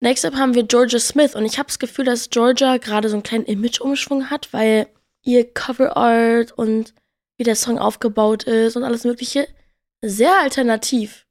Next 0.00 0.24
up 0.24 0.34
haben 0.34 0.54
wir 0.54 0.64
Georgia 0.64 0.98
Smith 0.98 1.34
und 1.34 1.44
ich 1.44 1.58
habe 1.58 1.68
das 1.68 1.78
Gefühl, 1.78 2.04
dass 2.04 2.30
Georgia 2.30 2.76
gerade 2.76 3.08
so 3.08 3.16
einen 3.16 3.22
kleinen 3.22 3.46
Image-Umschwung 3.46 4.30
hat, 4.30 4.52
weil 4.52 4.88
ihr 5.22 5.52
Cover 5.52 5.96
Art 5.96 6.52
und 6.52 6.94
wie 7.36 7.44
der 7.44 7.56
Song 7.56 7.78
aufgebaut 7.78 8.44
ist 8.44 8.76
und 8.76 8.84
alles 8.84 9.04
Mögliche 9.04 9.48
sehr 10.02 10.36
alternativ. 10.40 11.26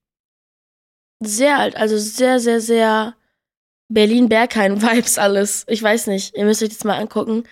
Sehr 1.22 1.58
alt, 1.58 1.76
also 1.76 1.98
sehr, 1.98 2.40
sehr, 2.40 2.62
sehr 2.62 3.17
Berlin-Berghain-Vibes 3.90 5.18
alles. 5.18 5.66
Ich 5.68 5.82
weiß 5.82 6.08
nicht, 6.08 6.36
ihr 6.36 6.46
müsst 6.46 6.62
euch 6.62 6.70
das 6.70 6.84
mal 6.84 7.00
angucken. 7.00 7.44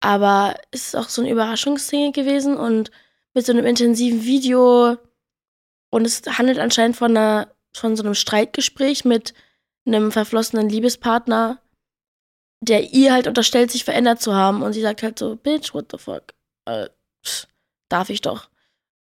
Aber 0.00 0.56
es 0.70 0.88
ist 0.88 0.96
auch 0.96 1.08
so 1.08 1.22
ein 1.22 1.28
Überraschungsding 1.28 2.12
gewesen 2.12 2.56
und 2.56 2.90
mit 3.34 3.46
so 3.46 3.52
einem 3.52 3.66
intensiven 3.66 4.24
Video. 4.24 4.96
Und 5.90 6.06
es 6.06 6.22
handelt 6.26 6.58
anscheinend 6.58 6.96
von, 6.96 7.16
einer, 7.16 7.48
von 7.72 7.96
so 7.96 8.02
einem 8.02 8.14
Streitgespräch 8.14 9.04
mit 9.04 9.34
einem 9.86 10.10
verflossenen 10.12 10.68
Liebespartner, 10.68 11.60
der 12.60 12.92
ihr 12.92 13.12
halt 13.12 13.26
unterstellt, 13.26 13.70
sich 13.70 13.84
verändert 13.84 14.20
zu 14.20 14.34
haben. 14.34 14.62
Und 14.62 14.72
sie 14.72 14.82
sagt 14.82 15.02
halt 15.02 15.18
so, 15.18 15.36
Bitch, 15.36 15.74
what 15.74 15.86
the 15.90 15.98
fuck? 15.98 16.34
Äh, 16.64 16.88
pff, 17.24 17.46
darf 17.88 18.10
ich 18.10 18.20
doch. 18.20 18.48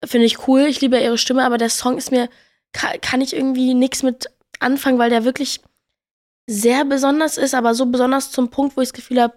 Finde 0.04 0.26
ich 0.26 0.48
cool, 0.48 0.62
ich 0.62 0.80
liebe 0.80 0.98
ihre 0.98 1.18
Stimme, 1.18 1.44
aber 1.44 1.58
der 1.58 1.68
Song 1.68 1.98
ist 1.98 2.10
mir, 2.10 2.28
kann, 2.72 3.00
kann 3.00 3.20
ich 3.20 3.34
irgendwie 3.34 3.74
nichts 3.74 4.02
mit 4.02 4.30
anfangen, 4.58 4.98
weil 4.98 5.10
der 5.10 5.24
wirklich 5.24 5.60
sehr 6.50 6.84
besonders 6.84 7.36
ist, 7.36 7.54
aber 7.54 7.74
so 7.74 7.86
besonders 7.86 8.32
zum 8.32 8.50
Punkt, 8.50 8.76
wo 8.76 8.80
ich 8.80 8.88
das 8.88 8.94
Gefühl 8.94 9.22
habe, 9.22 9.34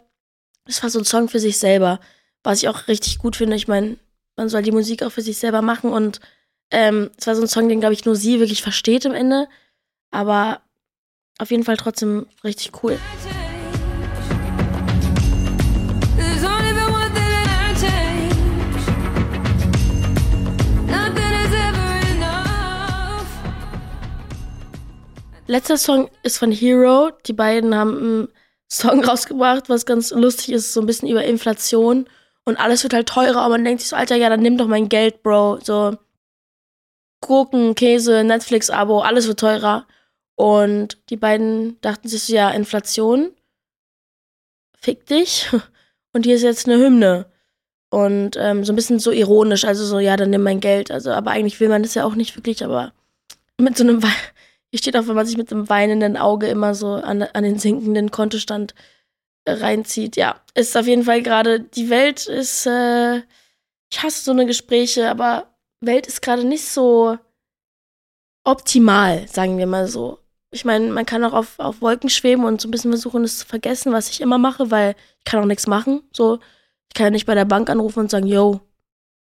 es 0.66 0.82
war 0.82 0.90
so 0.90 0.98
ein 0.98 1.06
Song 1.06 1.30
für 1.30 1.40
sich 1.40 1.60
selber, 1.60 2.00
was 2.42 2.64
ich 2.64 2.70
auch 2.70 2.88
richtig 2.88 3.20
gut 3.20 3.36
finde. 3.36 3.56
Ich 3.56 3.68
meine, 3.68 3.98
man 4.36 4.50
soll 4.50 4.64
die 4.64 4.72
Musik 4.72 5.04
auch 5.04 5.12
für 5.12 5.22
sich 5.22 5.38
selber 5.38 5.62
machen 5.62 5.92
und 5.92 6.20
ähm, 6.72 7.12
es 7.16 7.28
war 7.28 7.36
so 7.36 7.44
ein 7.44 7.48
Song, 7.48 7.70
den, 7.70 7.80
glaube 7.82 7.94
ich, 7.94 8.06
nur 8.06 8.16
sie 8.16 8.40
wirklich 8.40 8.64
versteht 8.64 9.06
am 9.06 9.14
Ende, 9.14 9.48
aber 10.10 10.62
auf 11.38 11.52
jeden 11.52 11.64
Fall 11.64 11.78
trotzdem 11.78 12.26
richtig 12.44 12.72
cool. 12.84 12.98
Letzter 25.48 25.78
Song 25.78 26.10
ist 26.24 26.38
von 26.38 26.52
Hero. 26.52 27.12
Die 27.26 27.34
beiden 27.34 27.76
haben 27.76 27.98
einen 27.98 28.28
Song 28.72 29.04
rausgebracht, 29.06 29.70
was 29.70 29.86
ganz 29.86 30.12
lustig 30.12 30.54
ist, 30.54 30.74
so 30.74 30.82
ein 30.82 30.86
bisschen 30.86 31.10
über 31.10 31.24
Inflation. 31.24 32.08
Und 32.46 32.58
alles 32.58 32.84
wird 32.84 32.94
halt 32.94 33.08
teurer, 33.08 33.42
aber 33.42 33.56
man 33.56 33.66
denkt 33.66 33.82
sich 33.82 33.90
so, 33.90 33.96
Alter, 33.96 34.16
ja, 34.16 34.30
dann 34.30 34.42
nimm 34.42 34.58
doch 34.58 34.68
mein 34.68 34.90
Geld, 34.90 35.24
Bro. 35.24 35.60
So 35.64 35.98
Gurken, 37.22 37.76
Käse, 37.76 38.24
Netflix-Abo, 38.24 39.00
alles 39.02 39.28
wird 39.28 39.40
teurer. 39.40 39.86
Und 40.36 40.98
die 41.10 41.18
beiden 41.18 41.80
dachten 41.82 42.08
sich 42.08 42.24
so, 42.24 42.34
ja, 42.34 42.50
Inflation, 42.50 43.32
fick 44.78 45.06
dich. 45.06 45.50
Und 46.14 46.26
hier 46.26 46.36
ist 46.36 46.44
jetzt 46.44 46.68
eine 46.68 46.78
Hymne. 46.78 47.26
Und 47.90 48.38
ähm, 48.38 48.64
so 48.64 48.74
ein 48.74 48.76
bisschen 48.76 49.00
so 49.00 49.12
ironisch, 49.12 49.66
also 49.66 49.86
so, 49.86 50.00
ja, 50.00 50.18
dann 50.18 50.32
nimm 50.32 50.44
mein 50.44 50.60
Geld. 50.60 50.92
Also, 50.92 51.12
aber 51.12 51.32
eigentlich 51.32 51.60
will 51.60 51.70
man 51.70 51.84
das 51.84 51.94
ja 51.94 52.06
auch 52.06 52.16
nicht 52.16 52.36
wirklich, 52.36 52.64
aber 52.64 52.94
mit 53.60 53.78
so 53.78 53.84
einem 53.84 54.02
hier 54.74 54.80
steht 54.80 54.98
auch, 54.98 55.06
wenn 55.06 55.16
man 55.16 55.28
sich 55.28 55.38
mit 55.38 55.52
einem 55.52 55.70
weinenden 55.70 56.18
Auge 56.18 56.48
immer 56.48 56.74
so 56.74 56.94
an, 56.94 57.22
an 57.22 57.44
den 57.44 57.60
sinkenden 57.60 58.10
Kontostand 58.10 58.74
äh, 59.46 59.52
reinzieht. 59.52 60.16
Ja, 60.16 60.42
ist 60.56 60.76
auf 60.76 60.88
jeden 60.88 61.04
Fall 61.04 61.22
gerade, 61.22 61.60
die 61.60 61.92
Welt 61.92 62.26
ist, 62.26 62.66
äh, 62.66 63.18
ich 63.92 64.02
hasse 64.02 64.24
so 64.24 64.32
eine 64.32 64.48
Gespräche, 64.48 65.12
aber 65.12 65.54
Welt 65.80 66.08
ist 66.08 66.24
gerade 66.24 66.44
nicht 66.44 66.66
so 66.66 67.20
optimal, 68.44 69.28
sagen 69.28 69.60
wir 69.60 69.68
mal 69.68 69.88
so. 69.88 70.18
Ich 70.50 70.66
meine, 70.66 70.92
man 70.92 71.06
kann 71.06 71.24
auch 71.24 71.34
auf, 71.34 71.60
auf 71.60 71.80
Wolken 71.84 72.10
schweben 72.10 72.44
und 72.44 72.60
so 72.60 72.68
ein 72.68 72.72
bisschen 72.72 72.90
versuchen, 72.90 73.24
es 73.24 73.38
zu 73.38 73.46
vergessen, 73.46 73.94
was 73.94 74.10
ich 74.10 74.22
immer 74.22 74.40
mache, 74.40 74.72
weil 74.72 74.96
ich 75.20 75.26
kann 75.26 75.40
auch 75.40 75.46
nichts 75.46 75.68
machen. 75.68 76.02
So, 76.14 76.40
ich 76.90 76.96
kann 76.96 77.06
ja 77.06 77.12
nicht 77.12 77.28
bei 77.28 77.36
der 77.36 77.46
Bank 77.46 77.70
anrufen 77.70 78.00
und 78.00 78.10
sagen, 78.10 78.26
yo, 78.26 78.60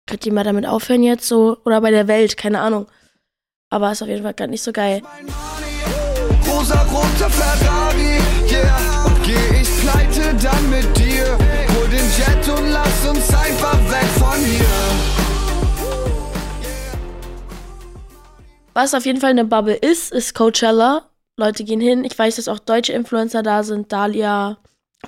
könnt 0.09 0.26
ihr 0.26 0.33
mal 0.33 0.43
damit 0.43 0.67
aufhören 0.67 1.05
jetzt 1.05 1.29
so? 1.29 1.59
Oder 1.65 1.81
bei 1.83 1.93
der 1.93 2.09
Welt, 2.09 2.37
keine 2.37 2.62
Ahnung. 2.62 2.88
Aber 3.68 3.90
ist 3.90 4.00
auf 4.00 4.08
jeden 4.08 4.23
Fall 4.23 4.35
gar 4.35 4.46
nicht 4.46 4.62
so 4.62 4.70
geil. 4.73 5.02
Rosa 6.49 6.82
roter 6.82 7.28
Ferrari, 7.28 8.20
yeah. 8.49 9.04
Und 9.04 9.23
geh 9.25 9.61
ich 9.61 9.80
pleite 9.80 10.35
dann 10.40 10.70
mit 10.70 10.96
dir. 10.96 11.37
Hol 11.75 11.88
den 11.88 12.06
Jet 12.16 12.49
und 12.49 12.70
lass 12.70 13.08
uns 13.08 13.28
einfach 13.35 13.78
weg 13.90 14.06
von 14.18 14.38
hier. 14.44 14.66
Was 18.73 18.94
auf 18.94 19.04
jeden 19.04 19.20
Fall 19.20 19.30
eine 19.30 19.44
Bubble 19.44 19.75
ist, 19.75 20.12
ist 20.12 20.35
Coachella. 20.35 21.11
Leute 21.37 21.64
gehen 21.64 21.80
hin. 21.80 22.04
Ich 22.04 22.16
weiß, 22.16 22.37
dass 22.37 22.46
auch 22.46 22.61
deutsche 22.61 22.92
Influencer 22.92 23.42
da 23.42 23.64
sind. 23.64 23.90
Dalia, 23.90 24.58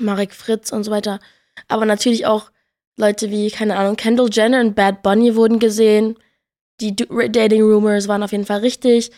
Marek 0.00 0.34
Fritz 0.34 0.72
und 0.72 0.82
so 0.82 0.90
weiter. 0.90 1.20
Aber 1.68 1.86
natürlich 1.86 2.26
auch 2.26 2.50
Leute 2.96 3.30
wie, 3.30 3.50
keine 3.52 3.76
Ahnung, 3.76 3.94
Kendall 3.94 4.30
Jenner 4.32 4.60
und 4.60 4.74
Bad 4.74 5.04
Bunny 5.04 5.36
wurden 5.36 5.60
gesehen 5.60 6.16
die 6.80 6.94
Dating 6.94 7.62
Rumors 7.62 8.08
waren 8.08 8.23
auf 8.23 8.32
jeden 8.32 8.47
Fall 8.47 8.61
richtig. 8.61 9.11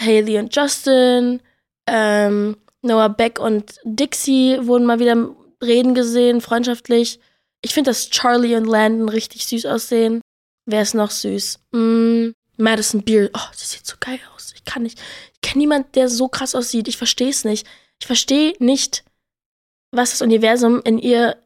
Haley 0.00 0.38
und 0.38 0.54
Justin, 0.54 1.40
ähm, 1.86 2.56
Noah 2.82 3.08
Beck 3.08 3.38
und 3.38 3.78
Dixie 3.84 4.58
wurden 4.62 4.86
mal 4.86 4.98
wieder 4.98 5.34
reden 5.62 5.94
gesehen, 5.94 6.40
freundschaftlich. 6.40 7.20
Ich 7.62 7.72
finde, 7.72 7.90
dass 7.90 8.10
Charlie 8.10 8.56
und 8.56 8.66
Landon 8.66 9.08
richtig 9.08 9.46
süß 9.46 9.66
aussehen. 9.66 10.20
Wer 10.66 10.82
ist 10.82 10.94
noch 10.94 11.10
süß? 11.10 11.60
Mm, 11.72 12.30
Madison 12.56 13.02
Beer. 13.02 13.30
Oh, 13.32 13.52
sie 13.54 13.66
sieht 13.66 13.86
so 13.86 13.96
geil 14.00 14.20
aus. 14.34 14.52
Ich 14.54 14.64
kann 14.64 14.82
nicht. 14.82 15.00
Ich 15.32 15.40
kenne 15.40 15.60
niemanden, 15.60 15.92
der 15.92 16.08
so 16.08 16.28
krass 16.28 16.54
aussieht. 16.54 16.88
Ich 16.88 16.96
verstehe 16.96 17.30
es 17.30 17.44
nicht. 17.44 17.66
Ich 18.00 18.06
verstehe 18.06 18.54
nicht, 18.58 19.04
was 19.90 20.10
das 20.10 20.22
Universum 20.22 20.82
in 20.84 20.98
ihr 20.98 21.36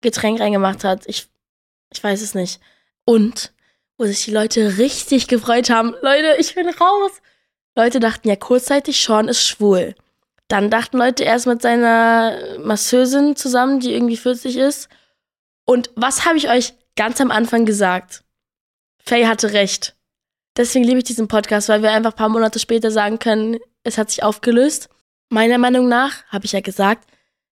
Getränk 0.00 0.40
reingemacht 0.40 0.84
hat. 0.84 1.06
Ich, 1.06 1.28
ich 1.92 2.02
weiß 2.02 2.22
es 2.22 2.34
nicht. 2.34 2.60
Und 3.04 3.52
wo 4.02 4.06
sich 4.06 4.24
die 4.24 4.32
Leute 4.32 4.78
richtig 4.78 5.28
gefreut 5.28 5.70
haben. 5.70 5.94
Leute, 6.02 6.34
ich 6.40 6.56
bin 6.56 6.68
raus. 6.68 7.12
Leute 7.76 8.00
dachten 8.00 8.28
ja 8.28 8.34
kurzzeitig, 8.34 9.00
Sean 9.00 9.28
ist 9.28 9.46
schwul. 9.46 9.94
Dann 10.48 10.70
dachten 10.70 10.98
Leute 10.98 11.22
erst 11.22 11.46
mit 11.46 11.62
seiner 11.62 12.58
Masseusin 12.58 13.36
zusammen, 13.36 13.78
die 13.78 13.94
irgendwie 13.94 14.16
40 14.16 14.56
ist. 14.56 14.88
Und 15.64 15.90
was 15.94 16.26
habe 16.26 16.36
ich 16.36 16.50
euch 16.50 16.74
ganz 16.96 17.20
am 17.20 17.30
Anfang 17.30 17.64
gesagt? 17.64 18.24
Faye 19.04 19.28
hatte 19.28 19.52
recht. 19.52 19.94
Deswegen 20.56 20.84
liebe 20.84 20.98
ich 20.98 21.04
diesen 21.04 21.28
Podcast, 21.28 21.68
weil 21.68 21.82
wir 21.82 21.92
einfach 21.92 22.10
ein 22.10 22.16
paar 22.16 22.28
Monate 22.28 22.58
später 22.58 22.90
sagen 22.90 23.20
können, 23.20 23.58
es 23.84 23.98
hat 23.98 24.10
sich 24.10 24.24
aufgelöst. 24.24 24.88
Meiner 25.28 25.58
Meinung 25.58 25.88
nach, 25.88 26.24
habe 26.26 26.44
ich 26.44 26.52
ja 26.52 26.60
gesagt, 26.60 27.08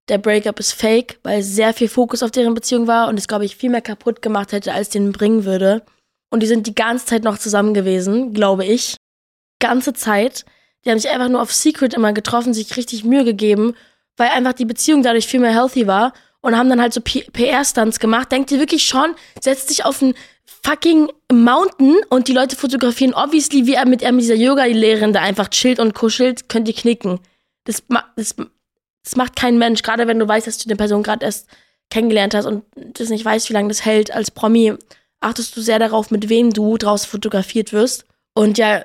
der 0.09 0.19
Breakup 0.19 0.59
ist 0.59 0.73
fake, 0.73 1.21
weil 1.23 1.45
sehr 1.45 1.73
viel 1.75 1.89
Fokus 1.89 2.25
auf 2.25 2.33
deren 2.33 2.55
Beziehung 2.55 2.89
war 2.89 3.07
und 3.07 3.21
es, 3.21 3.29
glaube 3.29 3.45
ich, 3.45 3.55
viel 3.55 3.71
mehr 3.71 3.83
kaputt 3.83 4.21
gemacht 4.21 4.51
hätte, 4.51 4.73
als 4.75 4.89
den 4.89 5.13
bringen 5.13 5.45
würde. 5.45 5.83
Und 6.31 6.41
die 6.43 6.47
sind 6.47 6.67
die 6.67 6.75
ganze 6.75 7.07
Zeit 7.07 7.25
noch 7.25 7.39
zusammen 7.39 7.75
gewesen, 7.75 8.33
glaube 8.33 8.65
ich. 8.65 8.97
Ganze 9.59 9.93
Zeit. 9.93 10.45
Die 10.85 10.91
haben 10.91 10.99
sich 10.99 11.11
einfach 11.11 11.29
nur 11.29 11.43
auf 11.43 11.53
Secret 11.53 11.93
immer 11.93 12.13
getroffen, 12.13 12.55
sich 12.55 12.77
richtig 12.77 13.05
Mühe 13.05 13.25
gegeben, 13.25 13.75
weil 14.17 14.29
einfach 14.29 14.55
die 14.55 14.65
Beziehung 14.65 15.03
dadurch 15.03 15.27
viel 15.27 15.41
mehr 15.41 15.53
healthy 15.53 15.87
war 15.87 16.13
und 16.41 16.57
haben 16.57 16.71
dann 16.71 16.81
halt 16.81 16.95
so 16.95 17.01
PR-Stunts 17.01 17.99
gemacht. 17.99 18.33
Denkt 18.33 18.51
ihr 18.51 18.59
wirklich 18.59 18.85
schon, 18.85 19.15
setzt 19.41 19.71
dich 19.71 19.85
auf 19.85 20.03
einen 20.03 20.15
fucking 20.65 21.11
Mountain 21.33 21.97
und 22.09 22.29
die 22.29 22.33
Leute 22.33 22.57
fotografieren 22.57 23.15
obviously, 23.15 23.67
wie 23.67 23.75
er 23.75 23.87
mit, 23.87 24.03
er 24.03 24.13
mit 24.13 24.23
dieser 24.23 24.35
Yoga-Lehrerin 24.35 25.13
da 25.13 25.21
einfach 25.21 25.49
chillt 25.49 25.79
und 25.79 25.95
kuschelt, 25.95 26.49
könnt 26.49 26.69
ihr 26.69 26.75
knicken. 26.75 27.21
Das, 27.65 27.83
das, 28.17 28.37
das 29.05 29.17
macht 29.17 29.37
kein 29.37 29.59
Mensch, 29.59 29.83
gerade 29.83 30.07
wenn 30.07 30.19
du 30.19 30.27
weißt, 30.27 30.47
dass 30.47 30.59
du 30.59 30.69
eine 30.69 30.77
Person 30.77 31.03
gerade 31.03 31.25
erst 31.25 31.49
kennengelernt 31.91 32.35
hast 32.35 32.47
und 32.47 32.65
das 32.77 33.09
nicht 33.09 33.25
weißt, 33.25 33.49
wie 33.49 33.55
lange 33.55 33.69
das 33.69 33.85
hält. 33.85 34.15
Als 34.15 34.31
Promi 34.31 34.75
achtest 35.21 35.57
du 35.57 35.61
sehr 35.61 35.79
darauf, 35.79 36.11
mit 36.11 36.29
wem 36.29 36.53
du 36.53 36.77
draußen 36.77 37.09
fotografiert 37.09 37.73
wirst. 37.73 38.05
Und 38.35 38.59
ja, 38.59 38.85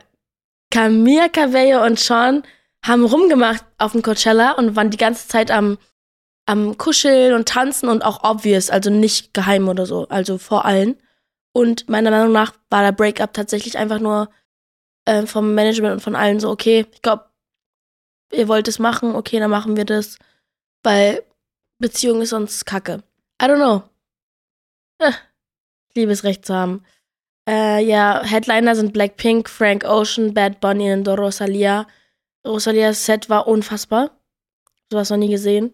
Camilla 0.71 1.29
Cabello 1.29 1.83
und 1.85 1.99
Sean 1.99 2.43
haben 2.85 3.05
rumgemacht 3.05 3.65
auf 3.77 3.93
dem 3.93 4.01
Coachella 4.01 4.51
und 4.51 4.75
waren 4.75 4.91
die 4.91 4.97
ganze 4.97 5.27
Zeit 5.27 5.49
am, 5.49 5.77
am 6.45 6.77
Kuscheln 6.77 7.33
und 7.33 7.47
Tanzen 7.47 7.89
und 7.89 8.03
auch 8.03 8.23
obvious, 8.23 8.69
also 8.69 8.89
nicht 8.89 9.33
geheim 9.33 9.67
oder 9.67 9.85
so, 9.85 10.07
also 10.09 10.37
vor 10.37 10.65
allen. 10.65 10.97
Und 11.53 11.89
meiner 11.89 12.11
Meinung 12.11 12.33
nach 12.33 12.53
war 12.69 12.83
der 12.83 12.91
Breakup 12.91 13.33
tatsächlich 13.33 13.77
einfach 13.77 13.99
nur 13.99 14.29
äh, 15.05 15.25
vom 15.25 15.55
Management 15.55 15.93
und 15.93 15.99
von 16.01 16.15
allen 16.15 16.39
so, 16.39 16.49
okay, 16.49 16.85
ich 16.91 17.01
glaube, 17.01 17.29
ihr 18.33 18.47
wollt 18.47 18.67
es 18.67 18.79
machen, 18.79 19.15
okay, 19.15 19.39
dann 19.39 19.51
machen 19.51 19.77
wir 19.77 19.85
das, 19.85 20.19
weil 20.83 21.23
Beziehung 21.79 22.21
ist 22.21 22.29
sonst 22.29 22.65
kacke. 22.65 23.03
I 23.41 23.45
don't 23.45 23.55
know. 23.55 23.83
Äh, 24.99 25.11
ich 25.95 26.01
liebe 26.01 26.11
es, 26.11 26.25
recht 26.25 26.45
zu 26.45 26.53
haben. 26.53 26.83
Äh, 27.47 27.81
ja, 27.85 28.21
Headliner 28.21 28.75
sind 28.75 28.91
Blackpink, 28.91 29.49
Frank 29.49 29.85
Ocean, 29.85 30.33
Bad 30.33 30.59
Bunny 30.59 30.91
und 30.91 31.07
Rosalia. 31.07 31.87
Rosalias 32.45 33.05
Set 33.05 33.29
war 33.29 33.47
unfassbar. 33.47 34.11
So 34.91 34.97
was 34.97 35.09
noch 35.09 35.17
nie 35.17 35.29
gesehen. 35.29 35.73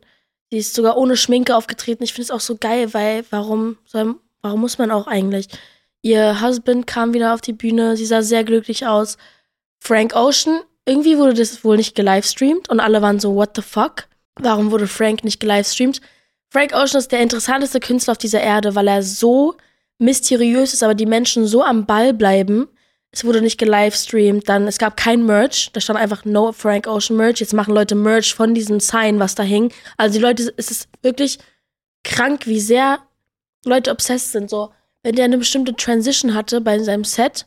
Sie 0.51 0.59
ist 0.59 0.75
sogar 0.75 0.95
ohne 0.95 1.17
Schminke 1.17 1.55
aufgetreten. 1.55 2.03
Ich 2.03 2.13
finde 2.13 2.25
es 2.25 2.31
auch 2.31 2.39
so 2.39 2.55
geil, 2.55 2.93
weil 2.93 3.25
warum 3.31 3.79
soll, 3.85 4.15
warum 4.43 4.61
muss 4.61 4.77
man 4.77 4.91
auch 4.91 5.07
eigentlich? 5.07 5.47
Ihr 6.03 6.39
Husband 6.39 6.85
kam 6.85 7.15
wieder 7.15 7.33
auf 7.33 7.41
die 7.41 7.53
Bühne, 7.53 7.97
sie 7.97 8.05
sah 8.05 8.21
sehr 8.21 8.43
glücklich 8.43 8.85
aus. 8.85 9.17
Frank 9.79 10.15
Ocean, 10.15 10.61
irgendwie 10.85 11.17
wurde 11.17 11.33
das 11.33 11.63
wohl 11.63 11.77
nicht 11.77 11.95
gelivestreamt 11.95 12.69
und 12.69 12.79
alle 12.79 13.01
waren 13.01 13.19
so, 13.19 13.35
what 13.35 13.55
the 13.55 13.63
fuck? 13.63 14.07
Warum 14.35 14.69
wurde 14.69 14.87
Frank 14.87 15.23
nicht 15.23 15.39
gelivestreamt? 15.39 15.99
Frank 16.51 16.73
Ocean 16.73 16.99
ist 16.99 17.11
der 17.11 17.21
interessanteste 17.21 17.79
Künstler 17.79 18.11
auf 18.11 18.17
dieser 18.19 18.41
Erde, 18.41 18.75
weil 18.75 18.87
er 18.87 19.01
so 19.01 19.55
mysteriös 20.01 20.73
ist, 20.73 20.83
aber 20.83 20.95
die 20.95 21.05
Menschen 21.05 21.45
so 21.45 21.63
am 21.63 21.85
Ball 21.85 22.13
bleiben. 22.13 22.67
Es 23.11 23.23
wurde 23.23 23.41
nicht 23.41 23.57
gelivestreamt, 23.57 24.47
dann 24.49 24.67
es 24.67 24.77
gab 24.77 24.97
kein 24.97 25.25
Merch, 25.25 25.69
da 25.73 25.81
stand 25.81 25.99
einfach 25.99 26.25
No 26.25 26.51
Frank 26.53 26.87
Ocean 26.87 27.17
Merch. 27.17 27.39
Jetzt 27.39 27.53
machen 27.53 27.73
Leute 27.73 27.93
Merch 27.93 28.33
von 28.33 28.53
diesem 28.53 28.79
Sign, 28.79 29.19
was 29.19 29.35
da 29.35 29.43
hing. 29.43 29.71
Also 29.97 30.17
die 30.17 30.23
Leute, 30.23 30.53
es 30.57 30.71
ist 30.71 30.89
wirklich 31.01 31.39
krank, 32.03 32.47
wie 32.47 32.59
sehr 32.59 32.99
Leute 33.65 33.91
obsessed 33.91 34.31
sind. 34.31 34.49
So, 34.49 34.71
wenn 35.03 35.15
der 35.15 35.25
eine 35.25 35.37
bestimmte 35.37 35.75
Transition 35.75 36.33
hatte 36.33 36.61
bei 36.61 36.79
seinem 36.79 37.03
Set, 37.03 37.45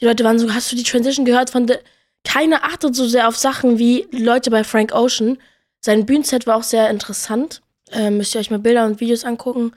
die 0.00 0.06
Leute 0.06 0.24
waren 0.24 0.38
so, 0.38 0.52
hast 0.52 0.72
du 0.72 0.76
die 0.76 0.82
Transition 0.82 1.24
gehört 1.24 1.50
von 1.50 1.66
der. 1.66 1.80
Keiner 2.24 2.64
achtet 2.64 2.94
so 2.94 3.06
sehr 3.06 3.26
auf 3.26 3.36
Sachen 3.36 3.80
wie 3.80 4.06
Leute 4.12 4.50
bei 4.50 4.62
Frank 4.62 4.94
Ocean. 4.94 5.38
Sein 5.80 6.06
Bühnenset 6.06 6.46
war 6.46 6.56
auch 6.56 6.62
sehr 6.62 6.88
interessant. 6.88 7.62
Äh, 7.90 8.10
müsst 8.10 8.34
ihr 8.34 8.40
euch 8.40 8.50
mal 8.50 8.60
Bilder 8.60 8.86
und 8.86 9.00
Videos 9.00 9.24
angucken. 9.24 9.72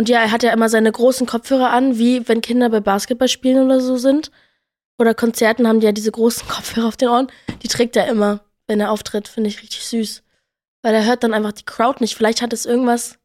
Und 0.00 0.08
ja, 0.08 0.22
er 0.22 0.30
hat 0.30 0.42
ja 0.42 0.54
immer 0.54 0.70
seine 0.70 0.90
großen 0.90 1.26
Kopfhörer 1.26 1.68
an, 1.72 1.98
wie 1.98 2.26
wenn 2.26 2.40
Kinder 2.40 2.70
bei 2.70 2.80
Basketball 2.80 3.28
spielen 3.28 3.62
oder 3.66 3.82
so 3.82 3.98
sind. 3.98 4.30
Oder 4.98 5.12
Konzerten 5.12 5.68
haben 5.68 5.80
die 5.80 5.84
ja 5.84 5.92
diese 5.92 6.10
großen 6.10 6.48
Kopfhörer 6.48 6.88
auf 6.88 6.96
den 6.96 7.10
Ohren. 7.10 7.26
Die 7.62 7.68
trägt 7.68 7.96
er 7.96 8.06
immer, 8.08 8.40
wenn 8.66 8.80
er 8.80 8.92
auftritt. 8.92 9.28
Finde 9.28 9.50
ich 9.50 9.60
richtig 9.60 9.84
süß. 9.84 10.22
Weil 10.80 10.94
er 10.94 11.04
hört 11.04 11.22
dann 11.22 11.34
einfach 11.34 11.52
die 11.52 11.66
Crowd 11.66 11.98
nicht. 12.00 12.14
Vielleicht 12.16 12.40
hat 12.40 12.54
es 12.54 12.64
irgendwas 12.64 13.18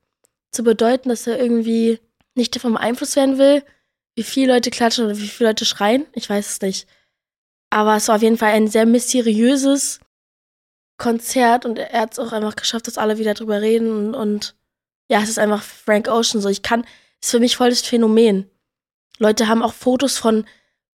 zu 0.51 0.65
bedeuten, 0.65 1.07
dass 1.07 1.25
er 1.27 1.39
irgendwie 1.39 2.01
nicht 2.33 2.53
davon 2.53 2.73
beeinflusst 2.73 3.15
werden 3.15 3.37
will, 3.37 3.63
wie 4.15 4.23
viele 4.23 4.55
Leute 4.55 4.69
klatschen 4.69 5.05
oder 5.05 5.17
wie 5.17 5.29
viele 5.29 5.51
Leute 5.51 5.63
schreien. 5.63 6.05
Ich 6.11 6.29
weiß 6.29 6.49
es 6.49 6.61
nicht. 6.61 6.89
Aber 7.69 7.95
es 7.95 8.09
war 8.09 8.17
auf 8.17 8.21
jeden 8.21 8.37
Fall 8.37 8.51
ein 8.51 8.67
sehr 8.67 8.85
mysteriöses 8.85 10.01
Konzert 10.97 11.65
und 11.65 11.79
er 11.79 12.01
hat 12.01 12.11
es 12.11 12.19
auch 12.19 12.33
einfach 12.33 12.57
geschafft, 12.57 12.87
dass 12.87 12.97
alle 12.97 13.17
wieder 13.17 13.33
drüber 13.33 13.61
reden 13.61 13.91
und, 13.91 14.13
und 14.13 14.55
ja, 15.09 15.21
es 15.21 15.29
ist 15.29 15.39
einfach 15.39 15.61
Frank 15.61 16.07
Ocean 16.07 16.41
so. 16.41 16.49
Ich 16.49 16.61
kann, 16.61 16.85
ist 17.21 17.31
für 17.31 17.39
mich 17.39 17.57
voll 17.57 17.69
das 17.69 17.81
Phänomen. 17.81 18.49
Leute 19.19 19.47
haben 19.47 19.63
auch 19.63 19.73
Fotos 19.73 20.17
von 20.17 20.45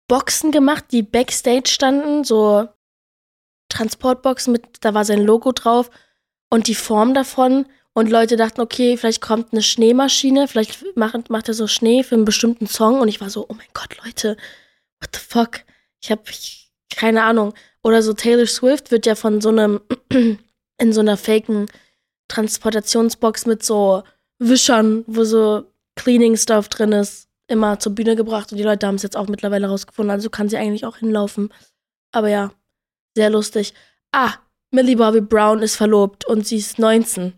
Boxen 0.08 0.52
gemacht, 0.52 0.86
die 0.91 1.04
backstage 1.04 1.69
standen, 1.69 2.24
so 2.24 2.67
Transportboxen 3.69 4.52
mit, 4.52 4.63
da 4.82 4.93
war 4.93 5.06
sein 5.06 5.24
Logo 5.24 5.52
drauf 5.52 5.89
und 6.50 6.67
die 6.67 6.76
Form 6.76 7.13
davon. 7.13 7.65
Und 7.93 8.10
Leute 8.10 8.38
dachten, 8.38 8.62
okay, 8.62 8.98
vielleicht 8.98 9.22
kommt 9.22 9.52
eine 9.52 9.62
Schneemaschine, 9.62 10.48
vielleicht 10.48 10.95
macht, 10.95 11.30
macht 11.30 11.48
er 11.48 11.54
so 11.54 11.67
Schnee 11.67 12.04
für 12.04 12.15
einen 12.15 12.26
bestimmten 12.26 12.67
Song. 12.67 13.02
Und 13.02 13.08
ich 13.08 13.19
war 13.19 13.30
so, 13.30 13.45
oh 13.50 13.54
mein 13.54 13.67
Gott, 13.74 13.98
Leute, 14.04 14.38
what 15.00 15.10
the 15.13 15.19
fuck? 15.19 15.62
Ich 16.02 16.12
hab 16.12 16.30
keine 16.95 17.24
Ahnung. 17.24 17.54
Oder 17.84 18.02
so 18.02 18.13
Taylor 18.13 18.45
Swift 18.45 18.91
wird 18.91 19.06
ja 19.06 19.15
von 19.15 19.41
so 19.41 19.50
einem, 19.50 19.82
in 20.78 20.93
so 20.93 21.02
einer 21.02 21.17
faken 21.17 21.67
Transportationsbox 22.30 23.46
mit 23.46 23.63
so 23.63 24.04
Wischern, 24.39 25.04
wo 25.08 25.26
so 25.26 25.65
Cleaning-Stuff 25.96 26.70
drin 26.70 26.94
ist, 26.94 27.28
immer 27.48 27.80
zur 27.80 27.94
Bühne 27.94 28.15
gebracht 28.15 28.52
und 28.52 28.58
die 28.58 28.63
Leute 28.63 28.88
haben 28.88 28.96
es 28.96 29.04
jetzt 29.04 29.18
auch 29.18 29.28
mittlerweile 29.28 29.68
rausgefunden. 29.68 30.12
Also 30.12 30.30
kann 30.30 30.48
sie 30.48 30.58
eigentlich 30.58 30.86
auch 30.86 30.98
hinlaufen. 30.98 31.52
Aber 32.12 32.30
ja, 32.30 32.52
sehr 33.15 33.30
lustig. 33.30 33.74
Ah, 34.12 34.34
Millie 34.72 34.96
Bobby 34.96 35.22
Brown 35.22 35.62
ist 35.62 35.76
verlobt 35.76 36.26
und 36.26 36.48
sie 36.48 36.58
ist 36.58 36.80
19. 36.80 37.34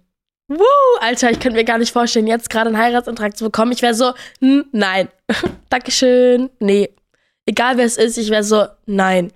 Woo, 0.48 0.66
Alter, 1.00 1.32
ich 1.32 1.40
könnte 1.40 1.58
mir 1.58 1.64
gar 1.64 1.78
nicht 1.78 1.94
vorstellen, 1.94 2.28
jetzt 2.28 2.50
gerade 2.50 2.68
einen 2.68 2.78
Heiratsantrag 2.78 3.38
zu 3.38 3.46
bekommen. 3.46 3.72
Ich 3.72 3.82
wäre 3.82 3.94
so, 3.94 4.14
nein. 4.40 5.08
Dankeschön. 5.70 6.50
Nee. 6.60 6.94
Egal 7.46 7.78
wer 7.78 7.86
es 7.86 7.98
ist, 7.98 8.18
ich 8.18 8.30
wäre 8.30 8.44
so, 8.44 8.66
nein. 8.86 9.32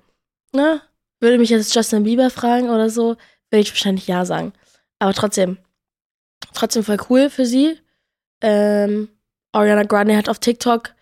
Na, 0.52 0.82
würde 1.22 1.38
mich 1.38 1.50
jetzt 1.50 1.74
Justin 1.74 2.04
Bieber 2.04 2.30
fragen 2.30 2.70
oder 2.70 2.90
so, 2.90 3.16
würde 3.50 3.62
ich 3.62 3.72
wahrscheinlich 3.72 4.08
ja 4.08 4.26
sagen. 4.26 4.54
Aber 5.00 5.14
trotzdem, 5.14 5.58
trotzdem 6.54 6.84
voll 6.84 6.98
cool 7.10 7.30
für 7.30 7.46
sie. 7.46 7.80
Ähm, 8.42 9.10
Ariana 9.52 9.84
Grande 9.84 10.16
hat 10.18 10.30
auf 10.30 10.40
TikTok 10.40 10.94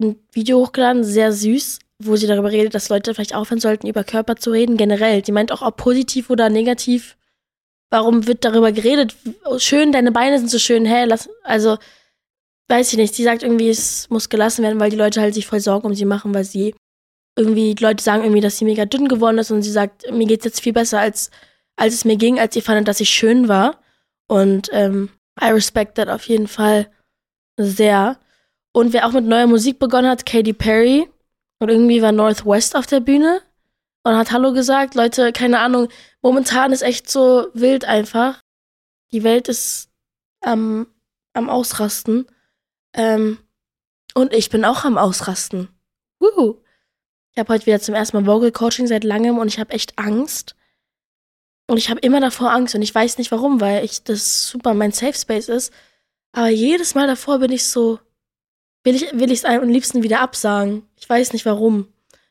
ein 0.00 0.16
Video 0.32 0.58
hochgeladen, 0.58 1.04
sehr 1.04 1.32
süß, 1.32 1.78
wo 2.02 2.16
sie 2.16 2.26
darüber 2.26 2.50
redet, 2.50 2.74
dass 2.74 2.88
Leute 2.88 3.14
vielleicht 3.14 3.34
aufhören 3.34 3.60
sollten, 3.60 3.86
über 3.86 4.04
Körper 4.04 4.36
zu 4.36 4.50
reden, 4.50 4.76
generell. 4.76 5.22
Die 5.22 5.32
meint 5.32 5.52
auch, 5.52 5.62
ob 5.62 5.76
positiv 5.76 6.30
oder 6.30 6.48
negativ. 6.48 7.16
Warum 7.90 8.26
wird 8.26 8.44
darüber 8.44 8.72
geredet? 8.72 9.16
Schön, 9.58 9.92
deine 9.92 10.12
Beine 10.12 10.38
sind 10.38 10.50
so 10.50 10.58
schön, 10.58 10.86
hä, 10.86 11.04
lass, 11.04 11.28
also, 11.42 11.76
weiß 12.68 12.92
ich 12.92 12.98
nicht. 12.98 13.14
Sie 13.14 13.24
sagt 13.24 13.42
irgendwie, 13.42 13.68
es 13.68 14.08
muss 14.10 14.28
gelassen 14.28 14.62
werden, 14.62 14.78
weil 14.80 14.90
die 14.90 14.96
Leute 14.96 15.20
halt 15.20 15.34
sich 15.34 15.46
voll 15.46 15.60
Sorgen 15.60 15.86
um 15.86 15.94
sie 15.94 16.04
machen, 16.04 16.32
weil 16.32 16.44
sie 16.44 16.74
irgendwie, 17.36 17.74
die 17.74 17.82
Leute 17.82 18.02
sagen 18.02 18.22
irgendwie, 18.22 18.40
dass 18.40 18.58
sie 18.58 18.64
mega 18.64 18.84
dünn 18.84 19.08
geworden 19.08 19.38
ist 19.38 19.50
und 19.50 19.62
sie 19.62 19.70
sagt, 19.72 20.10
mir 20.12 20.26
geht's 20.26 20.44
jetzt 20.44 20.60
viel 20.60 20.72
besser 20.72 21.00
als 21.00 21.30
als 21.80 21.94
es 21.94 22.04
mir 22.04 22.16
ging, 22.16 22.38
als 22.38 22.54
ihr 22.54 22.62
fandet, 22.62 22.88
dass 22.88 23.00
ich 23.00 23.08
schön 23.08 23.48
war. 23.48 23.80
Und 24.28 24.68
ähm, 24.72 25.08
I 25.40 25.46
respect 25.46 25.94
that 25.94 26.10
auf 26.10 26.28
jeden 26.28 26.46
Fall 26.46 26.90
sehr. 27.56 28.18
Und 28.72 28.92
wer 28.92 29.06
auch 29.06 29.12
mit 29.12 29.24
neuer 29.24 29.46
Musik 29.46 29.78
begonnen 29.78 30.10
hat, 30.10 30.26
Katy 30.26 30.52
Perry. 30.52 31.08
Und 31.58 31.70
irgendwie 31.70 32.02
war 32.02 32.12
Northwest 32.12 32.76
auf 32.76 32.86
der 32.86 33.00
Bühne 33.00 33.40
und 34.04 34.14
hat 34.14 34.30
Hallo 34.30 34.52
gesagt. 34.52 34.94
Leute, 34.94 35.32
keine 35.32 35.58
Ahnung, 35.58 35.88
momentan 36.20 36.72
ist 36.72 36.82
echt 36.82 37.10
so 37.10 37.48
wild 37.54 37.86
einfach. 37.86 38.42
Die 39.12 39.24
Welt 39.24 39.48
ist 39.48 39.88
am, 40.42 40.86
am 41.32 41.48
Ausrasten. 41.48 42.26
Ähm, 42.92 43.38
und 44.14 44.34
ich 44.34 44.50
bin 44.50 44.66
auch 44.66 44.84
am 44.84 44.98
Ausrasten. 44.98 45.68
Wuhu. 46.18 46.58
Ich 47.32 47.38
habe 47.38 47.54
heute 47.54 47.64
wieder 47.64 47.80
zum 47.80 47.94
ersten 47.94 48.18
Mal 48.18 48.26
Vocal 48.26 48.52
Coaching 48.52 48.86
seit 48.86 49.04
langem 49.04 49.38
und 49.38 49.48
ich 49.48 49.58
habe 49.58 49.72
echt 49.72 49.98
Angst, 49.98 50.56
und 51.70 51.76
ich 51.76 51.88
habe 51.88 52.00
immer 52.00 52.20
davor 52.20 52.50
Angst 52.50 52.74
und 52.74 52.82
ich 52.82 52.92
weiß 52.92 53.18
nicht 53.18 53.30
warum, 53.30 53.60
weil 53.60 53.84
ich 53.84 54.02
das 54.02 54.48
super 54.48 54.74
mein 54.74 54.90
Safe 54.90 55.14
Space 55.14 55.48
ist. 55.48 55.72
Aber 56.32 56.48
jedes 56.48 56.96
Mal 56.96 57.06
davor 57.06 57.38
bin 57.38 57.52
ich 57.52 57.64
so, 57.64 58.00
will 58.82 58.96
ich 58.96 59.06
will 59.12 59.30
es 59.30 59.44
am 59.44 59.68
liebsten 59.68 60.02
wieder 60.02 60.20
absagen. 60.20 60.82
Ich 60.98 61.08
weiß 61.08 61.32
nicht 61.32 61.46
warum. 61.46 61.86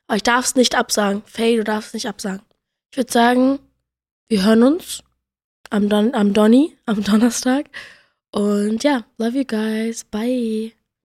Aber 0.08 0.18
ich 0.18 0.24
darf 0.24 0.44
es 0.44 0.56
nicht 0.56 0.76
absagen. 0.76 1.22
Faye, 1.26 1.56
du 1.56 1.64
darfst 1.64 1.90
es 1.90 1.94
nicht 1.94 2.08
absagen. 2.08 2.42
Ich 2.92 2.98
würde 2.98 3.14
sagen, 3.14 3.60
wir 4.28 4.44
hören 4.44 4.64
uns 4.64 5.04
am, 5.70 5.88
Don 5.88 6.14
am 6.16 6.34
Donny, 6.34 6.76
am 6.86 7.02
Donnerstag. 7.02 7.70
Und 8.32 8.84
ja, 8.84 9.06
love 9.18 9.38
you 9.38 9.46
guys. 9.46 10.04
Bye. 10.04 10.79